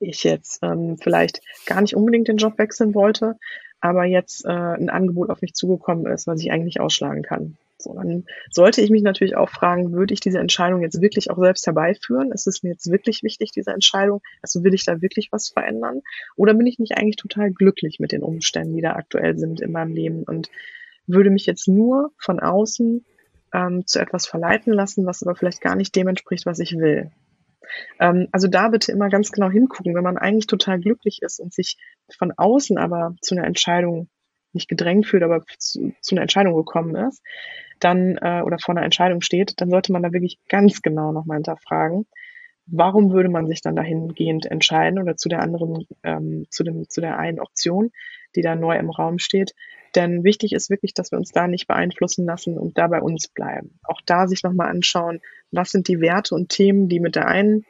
ich 0.00 0.24
jetzt 0.24 0.60
ähm, 0.62 0.96
vielleicht 0.98 1.40
gar 1.66 1.80
nicht 1.80 1.96
unbedingt 1.96 2.28
den 2.28 2.36
Job 2.36 2.58
wechseln 2.58 2.94
wollte, 2.94 3.36
aber 3.80 4.04
jetzt 4.04 4.44
äh, 4.44 4.50
ein 4.50 4.90
Angebot 4.90 5.30
auf 5.30 5.42
mich 5.42 5.54
zugekommen 5.54 6.06
ist, 6.06 6.26
was 6.26 6.40
ich 6.40 6.50
eigentlich 6.50 6.80
ausschlagen 6.80 7.22
kann. 7.22 7.56
So, 7.78 7.92
dann 7.94 8.24
sollte 8.50 8.80
ich 8.80 8.90
mich 8.90 9.02
natürlich 9.02 9.36
auch 9.36 9.50
fragen, 9.50 9.92
würde 9.92 10.14
ich 10.14 10.20
diese 10.20 10.38
Entscheidung 10.38 10.80
jetzt 10.80 11.02
wirklich 11.02 11.30
auch 11.30 11.38
selbst 11.38 11.66
herbeiführen? 11.66 12.32
Ist 12.32 12.46
es 12.46 12.62
mir 12.62 12.70
jetzt 12.70 12.90
wirklich 12.90 13.22
wichtig, 13.22 13.52
diese 13.52 13.72
Entscheidung? 13.72 14.22
Also 14.40 14.64
will 14.64 14.72
ich 14.72 14.84
da 14.84 15.02
wirklich 15.02 15.28
was 15.30 15.50
verändern? 15.50 16.00
Oder 16.36 16.54
bin 16.54 16.66
ich 16.66 16.78
nicht 16.78 16.96
eigentlich 16.96 17.16
total 17.16 17.50
glücklich 17.50 18.00
mit 18.00 18.12
den 18.12 18.22
Umständen, 18.22 18.74
die 18.74 18.82
da 18.82 18.94
aktuell 18.94 19.36
sind 19.36 19.60
in 19.60 19.72
meinem 19.72 19.92
Leben 19.92 20.22
und 20.22 20.48
würde 21.06 21.30
mich 21.30 21.44
jetzt 21.44 21.68
nur 21.68 22.12
von 22.18 22.40
außen 22.40 23.04
ähm, 23.52 23.86
zu 23.86 24.00
etwas 24.00 24.26
verleiten 24.26 24.72
lassen, 24.72 25.04
was 25.06 25.22
aber 25.22 25.36
vielleicht 25.36 25.60
gar 25.60 25.76
nicht 25.76 25.94
dem 25.94 26.08
entspricht, 26.08 26.46
was 26.46 26.58
ich 26.58 26.78
will. 26.78 27.10
Ähm, 28.00 28.28
also 28.32 28.48
da 28.48 28.68
bitte 28.68 28.92
immer 28.92 29.08
ganz 29.08 29.32
genau 29.32 29.50
hingucken, 29.50 29.94
wenn 29.94 30.04
man 30.04 30.18
eigentlich 30.18 30.46
total 30.46 30.80
glücklich 30.80 31.20
ist 31.22 31.40
und 31.40 31.52
sich 31.52 31.76
von 32.16 32.32
außen 32.36 32.78
aber 32.78 33.14
zu 33.20 33.34
einer 33.34 33.46
Entscheidung 33.46 34.08
nicht 34.52 34.68
gedrängt 34.68 35.06
fühlt, 35.06 35.22
aber 35.22 35.44
zu, 35.58 35.92
zu 36.00 36.14
einer 36.14 36.22
Entscheidung 36.22 36.54
gekommen 36.54 36.96
ist, 36.96 37.22
dann 37.80 38.16
äh, 38.20 38.42
oder 38.42 38.58
vor 38.58 38.74
einer 38.74 38.84
Entscheidung 38.84 39.20
steht, 39.20 39.60
dann 39.60 39.70
sollte 39.70 39.92
man 39.92 40.02
da 40.02 40.12
wirklich 40.12 40.38
ganz 40.48 40.82
genau 40.82 41.12
nochmal 41.12 41.36
hinterfragen, 41.36 42.06
warum 42.66 43.12
würde 43.12 43.28
man 43.28 43.46
sich 43.46 43.60
dann 43.60 43.76
dahingehend 43.76 44.46
entscheiden 44.46 44.98
oder 44.98 45.16
zu 45.16 45.28
der 45.28 45.40
anderen, 45.40 45.86
ähm, 46.02 46.46
zu 46.50 46.64
dem, 46.64 46.88
zu 46.88 47.00
der 47.00 47.18
einen 47.18 47.40
Option, 47.40 47.90
die 48.34 48.42
da 48.42 48.54
neu 48.54 48.76
im 48.76 48.90
Raum 48.90 49.18
steht. 49.18 49.54
Denn 49.96 50.24
wichtig 50.24 50.52
ist 50.52 50.70
wirklich, 50.70 50.92
dass 50.94 51.10
wir 51.10 51.18
uns 51.18 51.32
da 51.32 51.48
nicht 51.48 51.66
beeinflussen 51.66 52.26
lassen 52.26 52.58
und 52.58 52.76
da 52.76 52.86
bei 52.86 53.00
uns 53.00 53.28
bleiben. 53.28 53.78
Auch 53.82 54.00
da 54.04 54.28
sich 54.28 54.42
nochmal 54.42 54.68
anschauen, 54.68 55.20
was 55.50 55.70
sind 55.70 55.88
die 55.88 56.00
Werte 56.00 56.34
und 56.34 56.50
Themen, 56.50 56.88
die 56.88 57.00
mit 57.00 57.16
der 57.16 57.26
einen 57.26 57.64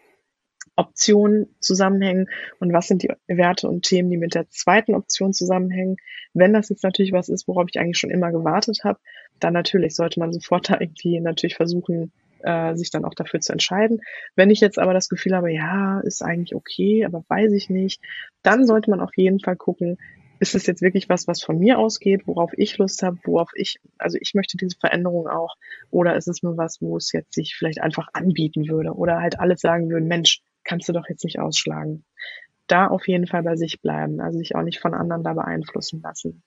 Option 0.74 1.46
zusammenhängen 1.60 2.28
und 2.58 2.72
was 2.72 2.88
sind 2.88 3.02
die 3.02 3.12
Werte 3.28 3.68
und 3.68 3.84
Themen, 3.84 4.10
die 4.10 4.18
mit 4.18 4.34
der 4.34 4.48
zweiten 4.50 4.94
Option 4.94 5.32
zusammenhängen. 5.32 5.96
Wenn 6.34 6.52
das 6.52 6.68
jetzt 6.68 6.84
natürlich 6.84 7.12
was 7.12 7.28
ist, 7.28 7.48
worauf 7.48 7.66
ich 7.70 7.80
eigentlich 7.80 7.98
schon 7.98 8.10
immer 8.10 8.32
gewartet 8.32 8.80
habe, 8.84 8.98
dann 9.40 9.54
natürlich 9.54 9.94
sollte 9.94 10.20
man 10.20 10.32
sofort 10.32 10.68
da 10.68 10.78
irgendwie 10.78 11.20
natürlich 11.20 11.56
versuchen, 11.56 12.12
äh, 12.42 12.74
sich 12.74 12.90
dann 12.90 13.04
auch 13.04 13.14
dafür 13.14 13.40
zu 13.40 13.52
entscheiden. 13.52 14.00
Wenn 14.34 14.50
ich 14.50 14.60
jetzt 14.60 14.78
aber 14.78 14.92
das 14.92 15.08
Gefühl 15.08 15.34
habe, 15.34 15.52
ja, 15.52 16.00
ist 16.00 16.22
eigentlich 16.22 16.54
okay, 16.54 17.04
aber 17.04 17.24
weiß 17.28 17.52
ich 17.52 17.70
nicht, 17.70 18.02
dann 18.42 18.66
sollte 18.66 18.90
man 18.90 19.00
auf 19.00 19.16
jeden 19.16 19.40
Fall 19.40 19.56
gucken, 19.56 19.96
ist 20.38 20.54
es 20.54 20.66
jetzt 20.66 20.82
wirklich 20.82 21.08
was, 21.08 21.26
was 21.26 21.42
von 21.42 21.58
mir 21.58 21.78
ausgeht, 21.78 22.26
worauf 22.26 22.52
ich 22.56 22.78
Lust 22.78 23.02
habe, 23.02 23.18
worauf 23.24 23.50
ich, 23.54 23.78
also 23.98 24.18
ich 24.20 24.34
möchte 24.34 24.56
diese 24.56 24.76
Veränderung 24.78 25.28
auch, 25.28 25.54
oder 25.90 26.16
ist 26.16 26.28
es 26.28 26.42
nur 26.42 26.56
was, 26.56 26.80
wo 26.80 26.96
es 26.96 27.12
jetzt 27.12 27.34
sich 27.34 27.54
vielleicht 27.56 27.80
einfach 27.80 28.08
anbieten 28.12 28.68
würde 28.68 28.92
oder 28.92 29.20
halt 29.20 29.40
alles 29.40 29.60
sagen 29.60 29.88
würden, 29.88 30.08
Mensch, 30.08 30.42
kannst 30.64 30.88
du 30.88 30.92
doch 30.92 31.08
jetzt 31.08 31.24
nicht 31.24 31.38
ausschlagen. 31.38 32.04
Da 32.66 32.88
auf 32.88 33.06
jeden 33.06 33.26
Fall 33.26 33.42
bei 33.42 33.56
sich 33.56 33.80
bleiben, 33.80 34.20
also 34.20 34.38
sich 34.38 34.56
auch 34.56 34.62
nicht 34.62 34.80
von 34.80 34.94
anderen 34.94 35.22
da 35.22 35.32
beeinflussen 35.32 36.02
lassen. 36.02 36.42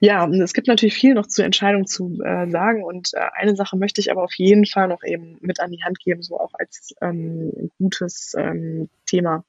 Ja, 0.00 0.28
es 0.28 0.52
gibt 0.52 0.68
natürlich 0.68 0.94
viel 0.94 1.14
noch 1.14 1.26
zur 1.26 1.44
Entscheidung 1.44 1.86
zu 1.86 2.20
äh, 2.22 2.50
sagen 2.50 2.84
und 2.84 3.14
äh, 3.14 3.26
eine 3.34 3.56
Sache 3.56 3.76
möchte 3.76 4.00
ich 4.00 4.10
aber 4.10 4.22
auf 4.22 4.34
jeden 4.34 4.66
Fall 4.66 4.88
noch 4.88 5.02
eben 5.02 5.38
mit 5.40 5.60
an 5.60 5.70
die 5.70 5.82
Hand 5.82 5.98
geben, 5.98 6.22
so 6.22 6.38
auch 6.38 6.52
als 6.54 6.94
ähm, 7.00 7.70
gutes 7.78 8.34
ähm, 8.36 8.90
Thema. 9.06 9.44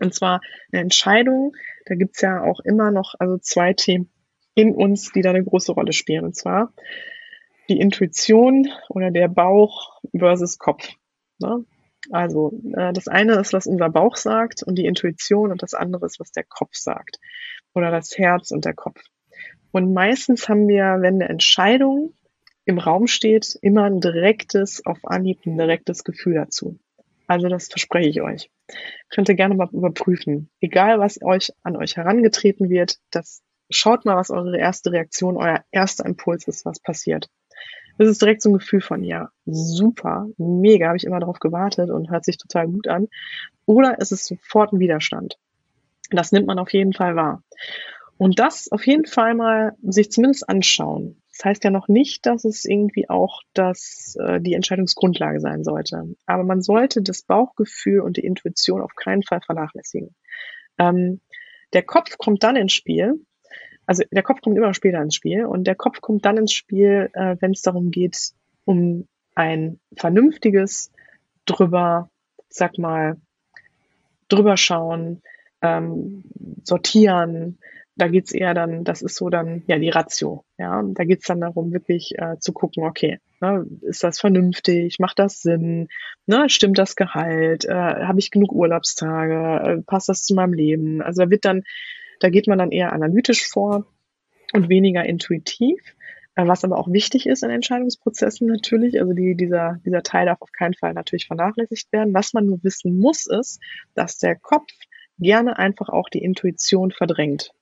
Und 0.00 0.14
zwar 0.14 0.40
eine 0.72 0.82
Entscheidung, 0.82 1.54
da 1.86 1.94
gibt's 1.94 2.20
ja 2.20 2.42
auch 2.42 2.60
immer 2.60 2.90
noch 2.90 3.14
also 3.18 3.38
zwei 3.38 3.72
Themen 3.74 4.10
in 4.54 4.74
uns, 4.74 5.12
die 5.12 5.22
da 5.22 5.30
eine 5.30 5.44
große 5.44 5.72
Rolle 5.72 5.92
spielen. 5.92 6.24
Und 6.24 6.36
zwar 6.36 6.72
die 7.68 7.80
Intuition 7.80 8.68
oder 8.88 9.10
der 9.10 9.28
Bauch 9.28 10.00
versus 10.16 10.58
Kopf. 10.58 10.88
Ne? 11.38 11.64
Also 12.10 12.52
äh, 12.76 12.92
das 12.92 13.08
eine 13.08 13.34
ist, 13.34 13.52
was 13.52 13.66
unser 13.66 13.88
Bauch 13.88 14.16
sagt 14.16 14.62
und 14.62 14.76
die 14.76 14.86
Intuition 14.86 15.50
und 15.50 15.62
das 15.62 15.74
andere 15.74 16.06
ist, 16.06 16.20
was 16.20 16.32
der 16.32 16.44
Kopf 16.44 16.74
sagt 16.74 17.18
oder 17.72 17.90
das 17.90 18.16
Herz 18.18 18.50
und 18.50 18.64
der 18.64 18.74
Kopf. 18.74 19.00
Und 19.72 19.92
meistens 19.92 20.48
haben 20.48 20.68
wir, 20.68 20.98
wenn 21.00 21.14
eine 21.14 21.28
Entscheidung 21.28 22.14
im 22.64 22.78
Raum 22.78 23.06
steht, 23.06 23.58
immer 23.60 23.84
ein 23.84 24.00
direktes, 24.00 24.84
auf 24.86 24.98
Anhieb 25.04 25.44
ein 25.46 25.58
direktes 25.58 26.04
Gefühl 26.04 26.34
dazu. 26.34 26.78
Also 27.26 27.48
das 27.48 27.68
verspreche 27.68 28.08
ich 28.08 28.20
euch. 28.20 28.50
Könnt 29.10 29.28
ihr 29.28 29.34
gerne 29.34 29.54
mal 29.54 29.68
überprüfen. 29.72 30.50
Egal, 30.60 30.98
was 30.98 31.22
euch 31.22 31.52
an 31.62 31.76
euch 31.76 31.96
herangetreten 31.96 32.68
wird, 32.68 32.98
das 33.10 33.42
schaut 33.70 34.04
mal, 34.04 34.16
was 34.16 34.30
eure 34.30 34.58
erste 34.58 34.92
Reaktion, 34.92 35.36
euer 35.36 35.64
erster 35.70 36.04
Impuls 36.04 36.46
ist, 36.48 36.64
was 36.64 36.80
passiert. 36.80 37.30
Das 37.96 38.08
ist 38.08 38.20
direkt 38.20 38.42
so 38.42 38.50
ein 38.50 38.58
Gefühl 38.58 38.80
von, 38.80 39.04
ja, 39.04 39.30
super, 39.46 40.26
mega, 40.36 40.88
habe 40.88 40.96
ich 40.96 41.04
immer 41.04 41.20
darauf 41.20 41.38
gewartet 41.38 41.90
und 41.90 42.10
hört 42.10 42.24
sich 42.24 42.38
total 42.38 42.66
gut 42.66 42.88
an. 42.88 43.08
Oder 43.66 43.96
es 44.00 44.10
ist 44.10 44.26
sofort 44.26 44.72
ein 44.72 44.80
Widerstand. 44.80 45.38
Das 46.10 46.32
nimmt 46.32 46.46
man 46.46 46.58
auf 46.58 46.72
jeden 46.72 46.92
Fall 46.92 47.16
wahr. 47.16 47.42
Und 48.18 48.38
das 48.38 48.70
auf 48.70 48.86
jeden 48.86 49.06
Fall 49.06 49.34
mal 49.34 49.76
sich 49.82 50.10
zumindest 50.10 50.48
anschauen. 50.48 51.22
Das 51.36 51.44
heißt 51.44 51.64
ja 51.64 51.70
noch 51.70 51.88
nicht, 51.88 52.26
dass 52.26 52.44
es 52.44 52.64
irgendwie 52.64 53.08
auch 53.08 53.42
das, 53.54 54.16
äh, 54.20 54.40
die 54.40 54.54
Entscheidungsgrundlage 54.54 55.40
sein 55.40 55.64
sollte. 55.64 56.14
Aber 56.26 56.44
man 56.44 56.62
sollte 56.62 57.02
das 57.02 57.22
Bauchgefühl 57.22 58.00
und 58.00 58.16
die 58.16 58.24
Intuition 58.24 58.80
auf 58.80 58.94
keinen 58.94 59.22
Fall 59.22 59.40
vernachlässigen. 59.40 60.14
Ähm, 60.78 61.20
der 61.72 61.82
Kopf 61.82 62.18
kommt 62.18 62.44
dann 62.44 62.56
ins 62.56 62.72
Spiel, 62.72 63.14
also 63.86 64.02
der 64.10 64.22
Kopf 64.22 64.40
kommt 64.40 64.56
immer 64.56 64.74
später 64.74 65.02
ins 65.02 65.14
Spiel 65.14 65.44
und 65.44 65.66
der 65.66 65.74
Kopf 65.74 66.00
kommt 66.00 66.24
dann 66.24 66.38
ins 66.38 66.52
Spiel, 66.52 67.10
äh, 67.12 67.36
wenn 67.40 67.50
es 67.50 67.62
darum 67.62 67.90
geht, 67.90 68.30
um 68.64 69.08
ein 69.34 69.80
vernünftiges 69.96 70.90
drüber, 71.44 72.10
sag 72.48 72.78
mal, 72.78 73.16
drüber 74.28 74.56
schauen, 74.56 75.22
ähm, 75.60 76.24
sortieren. 76.62 77.58
Da 77.96 78.08
geht's 78.08 78.32
eher 78.32 78.54
dann, 78.54 78.82
das 78.82 79.02
ist 79.02 79.16
so 79.16 79.28
dann 79.28 79.62
ja 79.66 79.78
die 79.78 79.90
Ratio. 79.90 80.44
Ja, 80.58 80.82
da 80.84 81.04
geht's 81.04 81.26
dann 81.26 81.40
darum, 81.40 81.72
wirklich 81.72 82.12
äh, 82.18 82.38
zu 82.40 82.52
gucken, 82.52 82.84
okay, 82.84 83.20
ne, 83.40 83.64
ist 83.82 84.02
das 84.02 84.18
vernünftig, 84.18 84.98
macht 84.98 85.18
das 85.18 85.42
Sinn, 85.42 85.88
ne, 86.26 86.48
stimmt 86.48 86.78
das 86.78 86.96
Gehalt, 86.96 87.64
äh, 87.64 87.72
habe 87.72 88.18
ich 88.18 88.32
genug 88.32 88.52
Urlaubstage, 88.52 89.78
äh, 89.78 89.82
passt 89.82 90.08
das 90.08 90.24
zu 90.24 90.34
meinem 90.34 90.54
Leben? 90.54 91.02
Also 91.02 91.22
da 91.22 91.30
wird 91.30 91.44
dann 91.44 91.62
da 92.20 92.30
geht 92.30 92.46
man 92.46 92.58
dann 92.58 92.70
eher 92.70 92.92
analytisch 92.92 93.46
vor 93.46 93.86
und 94.52 94.68
weniger 94.68 95.04
intuitiv, 95.04 95.80
äh, 96.36 96.46
was 96.46 96.64
aber 96.64 96.78
auch 96.78 96.90
wichtig 96.90 97.26
ist 97.26 97.42
in 97.42 97.50
Entscheidungsprozessen 97.50 98.46
natürlich. 98.46 99.00
Also 99.00 99.12
die, 99.12 99.34
dieser, 99.34 99.80
dieser 99.84 100.02
Teil 100.02 100.26
darf 100.26 100.40
auf 100.40 100.52
keinen 100.52 100.74
Fall 100.74 100.94
natürlich 100.94 101.26
vernachlässigt 101.26 101.92
werden. 101.92 102.14
Was 102.14 102.32
man 102.32 102.46
nur 102.46 102.62
wissen 102.62 102.98
muss, 102.98 103.26
ist, 103.26 103.60
dass 103.94 104.18
der 104.18 104.36
Kopf 104.36 104.70
gerne 105.18 105.58
einfach 105.58 105.88
auch 105.88 106.08
die 106.08 106.22
Intuition 106.22 106.90
verdrängt 106.90 107.52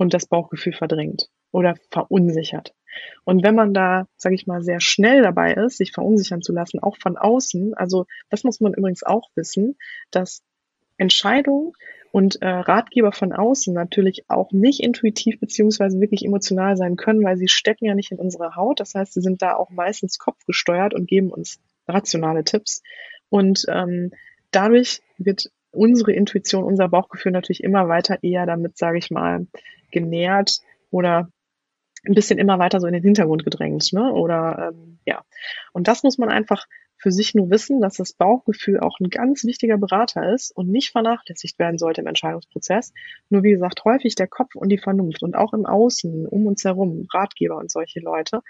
und 0.00 0.14
das 0.14 0.24
Bauchgefühl 0.24 0.72
verdrängt 0.72 1.28
oder 1.52 1.74
verunsichert. 1.90 2.72
Und 3.24 3.44
wenn 3.44 3.54
man 3.54 3.74
da, 3.74 4.06
sage 4.16 4.34
ich 4.34 4.46
mal, 4.46 4.62
sehr 4.62 4.80
schnell 4.80 5.20
dabei 5.20 5.52
ist, 5.52 5.76
sich 5.76 5.92
verunsichern 5.92 6.40
zu 6.40 6.54
lassen, 6.54 6.78
auch 6.78 6.96
von 6.96 7.18
außen, 7.18 7.74
also 7.74 8.06
das 8.30 8.42
muss 8.42 8.60
man 8.60 8.72
übrigens 8.72 9.02
auch 9.02 9.28
wissen, 9.34 9.76
dass 10.10 10.42
Entscheidungen 10.96 11.72
und 12.12 12.40
äh, 12.40 12.48
Ratgeber 12.48 13.12
von 13.12 13.34
außen 13.34 13.74
natürlich 13.74 14.24
auch 14.28 14.52
nicht 14.52 14.80
intuitiv 14.80 15.38
beziehungsweise 15.38 16.00
wirklich 16.00 16.24
emotional 16.24 16.78
sein 16.78 16.96
können, 16.96 17.22
weil 17.22 17.36
sie 17.36 17.48
stecken 17.48 17.84
ja 17.84 17.94
nicht 17.94 18.10
in 18.10 18.18
unserer 18.18 18.56
Haut. 18.56 18.80
Das 18.80 18.94
heißt, 18.94 19.12
sie 19.12 19.20
sind 19.20 19.42
da 19.42 19.54
auch 19.54 19.68
meistens 19.68 20.18
kopfgesteuert 20.18 20.94
und 20.94 21.08
geben 21.08 21.30
uns 21.30 21.60
rationale 21.86 22.42
Tipps. 22.44 22.82
Und 23.28 23.66
ähm, 23.68 24.12
dadurch 24.50 25.02
wird 25.18 25.50
unsere 25.72 26.12
Intuition, 26.12 26.64
unser 26.64 26.88
Bauchgefühl 26.88 27.32
natürlich 27.32 27.62
immer 27.62 27.88
weiter 27.88 28.18
eher 28.22 28.46
damit, 28.46 28.76
sage 28.76 28.98
ich 28.98 29.10
mal, 29.10 29.46
genährt 29.90 30.58
oder 30.90 31.28
ein 32.04 32.14
bisschen 32.14 32.38
immer 32.38 32.58
weiter 32.58 32.80
so 32.80 32.86
in 32.86 32.94
den 32.94 33.02
Hintergrund 33.02 33.44
gedrängt, 33.44 33.92
ne? 33.92 34.12
Oder 34.12 34.72
ähm, 34.72 34.98
ja. 35.04 35.22
Und 35.72 35.86
das 35.88 36.02
muss 36.02 36.18
man 36.18 36.30
einfach 36.30 36.66
für 36.96 37.10
sich 37.10 37.34
nur 37.34 37.50
wissen, 37.50 37.80
dass 37.80 37.94
das 37.94 38.12
Bauchgefühl 38.12 38.78
auch 38.80 39.00
ein 39.00 39.08
ganz 39.08 39.44
wichtiger 39.44 39.78
Berater 39.78 40.32
ist 40.34 40.54
und 40.54 40.68
nicht 40.68 40.90
vernachlässigt 40.90 41.58
werden 41.58 41.78
sollte 41.78 42.02
im 42.02 42.06
Entscheidungsprozess. 42.06 42.92
Nur 43.30 43.42
wie 43.42 43.52
gesagt, 43.52 43.84
häufig 43.84 44.14
der 44.14 44.28
Kopf 44.28 44.54
und 44.54 44.68
die 44.68 44.78
Vernunft 44.78 45.22
und 45.22 45.34
auch 45.34 45.54
im 45.54 45.64
Außen, 45.64 46.26
um 46.26 46.46
uns 46.46 46.64
herum, 46.64 47.06
Ratgeber 47.10 47.56
und 47.56 47.70
solche 47.70 48.00
Leute, 48.00 48.42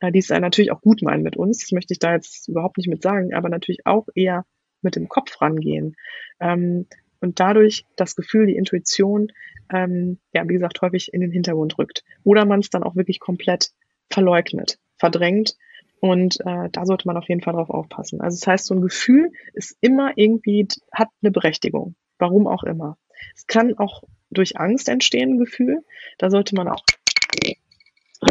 äh, 0.00 0.12
die 0.12 0.20
es 0.20 0.28
natürlich 0.28 0.70
auch 0.70 0.80
gut 0.80 1.02
meinen 1.02 1.22
mit 1.22 1.36
uns, 1.36 1.58
das 1.58 1.72
möchte 1.72 1.92
ich 1.92 1.98
da 1.98 2.12
jetzt 2.12 2.48
überhaupt 2.48 2.78
nicht 2.78 2.88
mit 2.88 3.02
sagen, 3.02 3.34
aber 3.34 3.48
natürlich 3.48 3.84
auch 3.84 4.06
eher 4.14 4.44
mit 4.82 4.96
dem 4.96 5.08
Kopf 5.08 5.40
rangehen. 5.40 5.96
Ähm, 6.40 6.86
und 7.20 7.40
dadurch 7.40 7.84
das 7.96 8.14
Gefühl, 8.14 8.46
die 8.46 8.56
Intuition, 8.56 9.32
ähm, 9.72 10.18
ja, 10.32 10.48
wie 10.48 10.54
gesagt, 10.54 10.80
häufig 10.82 11.12
in 11.12 11.20
den 11.20 11.32
Hintergrund 11.32 11.78
rückt. 11.78 12.04
Oder 12.24 12.44
man 12.44 12.60
es 12.60 12.70
dann 12.70 12.84
auch 12.84 12.96
wirklich 12.96 13.20
komplett 13.20 13.72
verleugnet, 14.08 14.78
verdrängt. 14.96 15.56
Und 16.00 16.38
äh, 16.46 16.68
da 16.70 16.86
sollte 16.86 17.08
man 17.08 17.16
auf 17.16 17.28
jeden 17.28 17.40
Fall 17.40 17.54
drauf 17.54 17.70
aufpassen. 17.70 18.20
Also 18.20 18.38
das 18.38 18.46
heißt, 18.46 18.66
so 18.66 18.74
ein 18.74 18.82
Gefühl 18.82 19.32
ist 19.52 19.76
immer 19.80 20.12
irgendwie, 20.14 20.68
hat 20.92 21.08
eine 21.22 21.32
Berechtigung. 21.32 21.96
Warum 22.18 22.46
auch 22.46 22.62
immer. 22.62 22.96
Es 23.34 23.46
kann 23.46 23.76
auch 23.78 24.04
durch 24.30 24.58
Angst 24.58 24.88
entstehen, 24.88 25.34
ein 25.34 25.38
Gefühl. 25.38 25.84
Da 26.18 26.30
sollte 26.30 26.54
man 26.54 26.68
auch 26.68 26.84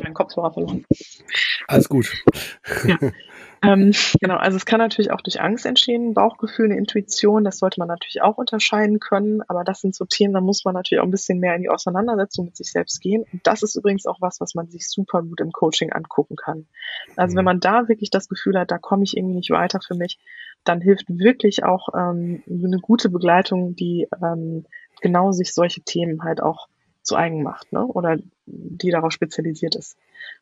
meinen 0.04 0.14
Kopfhörer 0.14 0.54
verloren. 0.54 0.86
Alles 1.68 1.90
gut. 1.90 2.12
Ja. 2.86 2.98
ähm, 3.64 3.92
genau, 4.20 4.36
also 4.36 4.58
es 4.58 4.66
kann 4.66 4.80
natürlich 4.80 5.12
auch 5.12 5.22
durch 5.22 5.42
Angst 5.42 5.66
entstehen, 5.66 6.14
Bauchgefühl, 6.14 6.66
eine 6.66 6.78
Intuition, 6.78 7.44
das 7.44 7.60
sollte 7.60 7.80
man 7.80 7.88
natürlich 7.88 8.22
auch 8.22 8.38
unterscheiden 8.38 9.00
können, 9.00 9.42
aber 9.48 9.64
das 9.64 9.82
sind 9.82 9.96
so 9.96 10.06
Themen, 10.06 10.34
da 10.34 10.42
muss 10.42 10.66
man 10.66 10.74
natürlich 10.74 11.02
auch 11.02 11.06
ein 11.06 11.12
bisschen 11.12 11.40
mehr 11.40 11.56
in 11.56 11.62
die 11.62 11.70
Auseinandersetzung 11.70 12.46
mit 12.46 12.56
sich 12.56 12.72
selbst 12.72 13.02
gehen. 13.02 13.26
Und 13.32 13.46
das 13.46 13.64
ist 13.64 13.76
übrigens 13.76 14.06
auch 14.06 14.22
was, 14.22 14.40
was 14.40 14.56
man 14.56 14.68
sich 14.70 14.88
super 14.90 15.22
gut 15.24 15.42
im 15.42 15.52
Coaching 15.52 15.92
angucken 15.92 16.36
kann. 16.36 16.68
Also 17.16 17.34
mhm. 17.34 17.38
wenn 17.38 17.46
man 17.46 17.60
da 17.60 17.88
wirklich 17.88 18.10
das 18.10 18.28
Gefühl 18.28 18.60
hat, 18.60 18.72
da 18.72 18.78
komme 18.78 19.04
ich 19.04 19.18
irgendwie 19.18 19.36
nicht 19.36 19.50
weiter 19.50 19.80
für 19.86 19.96
mich, 19.96 20.20
dann 20.64 20.82
hilft 20.82 21.06
wirklich 21.10 21.64
auch 21.64 21.90
ähm, 21.96 22.44
eine 22.50 22.80
gute 22.80 23.10
Begleitung, 23.10 23.76
die 23.76 24.08
ähm, 24.22 24.66
genau 25.02 25.32
sich 25.32 25.54
solche 25.54 25.82
Themen 25.82 26.24
halt 26.24 26.42
auch 26.42 26.68
zu 27.02 27.16
eigen 27.16 27.42
macht, 27.42 27.72
ne? 27.72 27.86
Oder 27.86 28.18
die 28.48 28.92
darauf 28.92 29.12
spezialisiert 29.12 29.76
ist. 29.76 29.98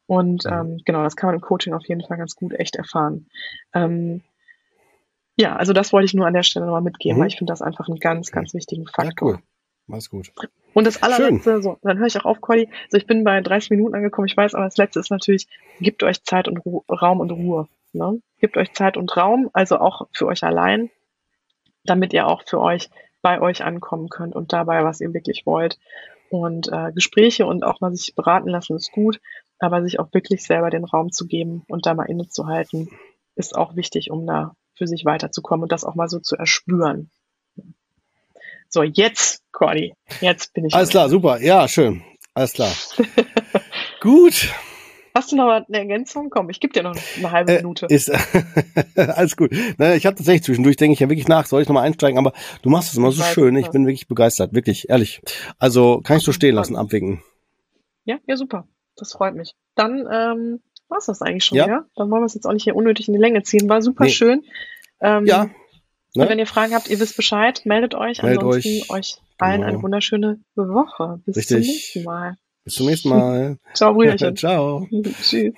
Und 0.07 0.45
ähm, 0.45 0.81
genau, 0.85 1.03
das 1.03 1.15
kann 1.15 1.27
man 1.27 1.35
im 1.35 1.41
Coaching 1.41 1.73
auf 1.73 1.85
jeden 1.87 2.01
Fall 2.01 2.17
ganz 2.17 2.35
gut 2.35 2.53
echt 2.53 2.75
erfahren. 2.75 3.27
Ähm, 3.73 4.21
ja, 5.35 5.55
also 5.55 5.73
das 5.73 5.91
wollte 5.91 6.05
ich 6.05 6.13
nur 6.13 6.27
an 6.27 6.33
der 6.33 6.43
Stelle 6.43 6.65
nochmal 6.65 6.81
mitgeben, 6.81 7.17
mhm. 7.17 7.21
weil 7.21 7.27
ich 7.27 7.37
finde 7.37 7.51
das 7.51 7.61
einfach 7.61 7.87
einen 7.87 7.99
ganz, 7.99 8.31
ganz 8.31 8.53
wichtigen 8.53 8.85
Faktor. 8.87 9.31
Ja, 9.31 9.35
cool. 9.35 9.43
Mach's 9.87 10.09
gut. 10.09 10.31
Und 10.73 10.87
das 10.87 11.03
allerletzte, 11.03 11.53
Schön. 11.53 11.61
so, 11.61 11.77
dann 11.83 11.99
höre 11.99 12.07
ich 12.07 12.17
auch 12.19 12.25
auf, 12.25 12.41
Cordy. 12.41 12.69
Also 12.85 12.97
ich 12.97 13.05
bin 13.05 13.23
bei 13.23 13.39
30 13.39 13.69
Minuten 13.71 13.95
angekommen, 13.95 14.27
ich 14.27 14.35
weiß, 14.35 14.55
aber 14.55 14.65
das 14.65 14.77
letzte 14.77 14.99
ist 14.99 15.11
natürlich, 15.11 15.47
gebt 15.79 16.03
euch 16.03 16.23
Zeit 16.23 16.47
und 16.47 16.57
Ru 16.65 16.83
Raum 16.89 17.19
und 17.19 17.31
Ruhe. 17.31 17.67
Ne? 17.93 18.19
Gebt 18.39 18.57
euch 18.57 18.73
Zeit 18.73 18.97
und 18.97 19.15
Raum, 19.15 19.49
also 19.53 19.77
auch 19.77 20.07
für 20.11 20.25
euch 20.25 20.43
allein, 20.43 20.89
damit 21.85 22.13
ihr 22.13 22.27
auch 22.27 22.43
für 22.45 22.59
euch 22.59 22.89
bei 23.21 23.39
euch 23.39 23.63
ankommen 23.63 24.09
könnt 24.09 24.35
und 24.35 24.53
dabei, 24.53 24.83
was 24.83 25.01
ihr 25.01 25.13
wirklich 25.13 25.45
wollt. 25.45 25.79
Und 26.41 26.67
äh, 26.71 26.91
Gespräche 26.93 27.45
und 27.45 27.63
auch 27.63 27.81
mal 27.81 27.93
sich 27.95 28.15
beraten 28.15 28.49
lassen 28.49 28.75
ist 28.75 28.91
gut, 28.91 29.19
aber 29.59 29.83
sich 29.83 29.99
auch 29.99 30.13
wirklich 30.13 30.43
selber 30.43 30.69
den 30.69 30.83
Raum 30.83 31.11
zu 31.11 31.27
geben 31.27 31.63
und 31.67 31.85
da 31.85 31.93
mal 31.93 32.09
innezuhalten, 32.09 32.89
ist 33.35 33.55
auch 33.55 33.75
wichtig, 33.75 34.11
um 34.11 34.25
da 34.25 34.55
für 34.73 34.87
sich 34.87 35.05
weiterzukommen 35.05 35.63
und 35.63 35.71
das 35.71 35.83
auch 35.83 35.95
mal 35.95 36.09
so 36.09 36.19
zu 36.19 36.35
erspüren. 36.35 37.09
So, 38.69 38.83
jetzt, 38.83 39.43
Cordy, 39.51 39.93
jetzt 40.19 40.53
bin 40.53 40.65
ich. 40.65 40.73
Alles 40.73 40.89
klar, 40.89 41.09
super. 41.09 41.39
Ja, 41.39 41.67
schön. 41.67 42.03
Alles 42.33 42.53
klar. 42.53 42.73
Gut. 44.01 44.49
Hast 45.15 45.31
du 45.31 45.37
noch 45.37 45.47
eine 45.47 45.65
Ergänzung? 45.69 46.29
Komm, 46.29 46.49
ich 46.49 46.59
gebe 46.59 46.73
dir 46.73 46.83
noch 46.83 46.93
eine 47.17 47.31
halbe 47.31 47.53
äh, 47.53 47.57
Minute. 47.57 47.85
Ist, 47.85 48.11
alles 48.95 49.37
gut. 49.37 49.49
Naja, 49.77 49.95
ich 49.95 50.05
habe 50.05 50.17
tatsächlich 50.17 50.43
zwischendurch, 50.43 50.75
denke 50.75 50.93
ich 50.93 50.99
ja 50.99 51.07
wirklich 51.09 51.29
nach, 51.29 51.45
soll 51.45 51.61
ich 51.61 51.69
nochmal 51.69 51.85
einsteigen, 51.85 52.19
aber 52.19 52.33
du 52.61 52.69
machst 52.69 52.91
es 52.91 52.97
immer 52.97 53.13
so 53.13 53.23
schön. 53.23 53.55
Ich 53.55 53.69
bin 53.69 53.87
wirklich 53.87 54.09
begeistert, 54.09 54.53
wirklich, 54.53 54.89
ehrlich. 54.89 55.21
Also 55.57 56.01
kann 56.03 56.17
ich 56.17 56.23
so 56.23 56.33
stehen 56.33 56.53
lassen, 56.53 56.75
abwinken. 56.75 57.23
Ja, 58.03 58.17
ja, 58.27 58.35
super. 58.35 58.67
Das 58.97 59.13
freut 59.13 59.35
mich. 59.35 59.55
Dann 59.75 59.99
ähm, 59.99 60.61
war 60.89 60.99
das 61.05 61.21
eigentlich 61.21 61.45
schon, 61.45 61.57
ja. 61.59 61.67
ja? 61.67 61.85
Dann 61.95 62.11
wollen 62.11 62.21
wir 62.21 62.25
es 62.25 62.33
jetzt 62.33 62.45
auch 62.45 62.53
nicht 62.53 62.65
hier 62.65 62.75
unnötig 62.75 63.07
in 63.07 63.13
die 63.13 63.19
Länge 63.21 63.41
ziehen. 63.43 63.69
War 63.69 63.81
super 63.81 64.03
nee. 64.03 64.11
schön. 64.11 64.43
Ähm, 64.99 65.25
ja. 65.25 65.49
Ne? 66.13 66.29
wenn 66.29 66.39
ihr 66.39 66.47
Fragen 66.47 66.73
habt, 66.73 66.89
ihr 66.89 66.99
wisst 66.99 67.15
Bescheid, 67.15 67.61
meldet 67.63 67.95
euch. 67.95 68.21
Meldet 68.21 68.43
Ansonsten 68.43 68.81
euch, 68.83 68.89
euch 68.89 69.17
allen 69.37 69.61
genau. 69.61 69.73
eine 69.73 69.81
wunderschöne 69.81 70.39
Woche. 70.55 71.21
Bis 71.25 71.37
Richtig. 71.37 71.47
zum 71.55 71.59
nächsten 71.59 72.03
Mal. 72.03 72.37
Bis 72.65 72.73
zum 72.73 72.87
nächsten 72.87 73.09
Mal. 73.09 73.57
Ciao, 73.73 73.93
Brüderchen. 73.93 74.35
Ciao. 74.35 74.87
Tschüss. 75.21 75.53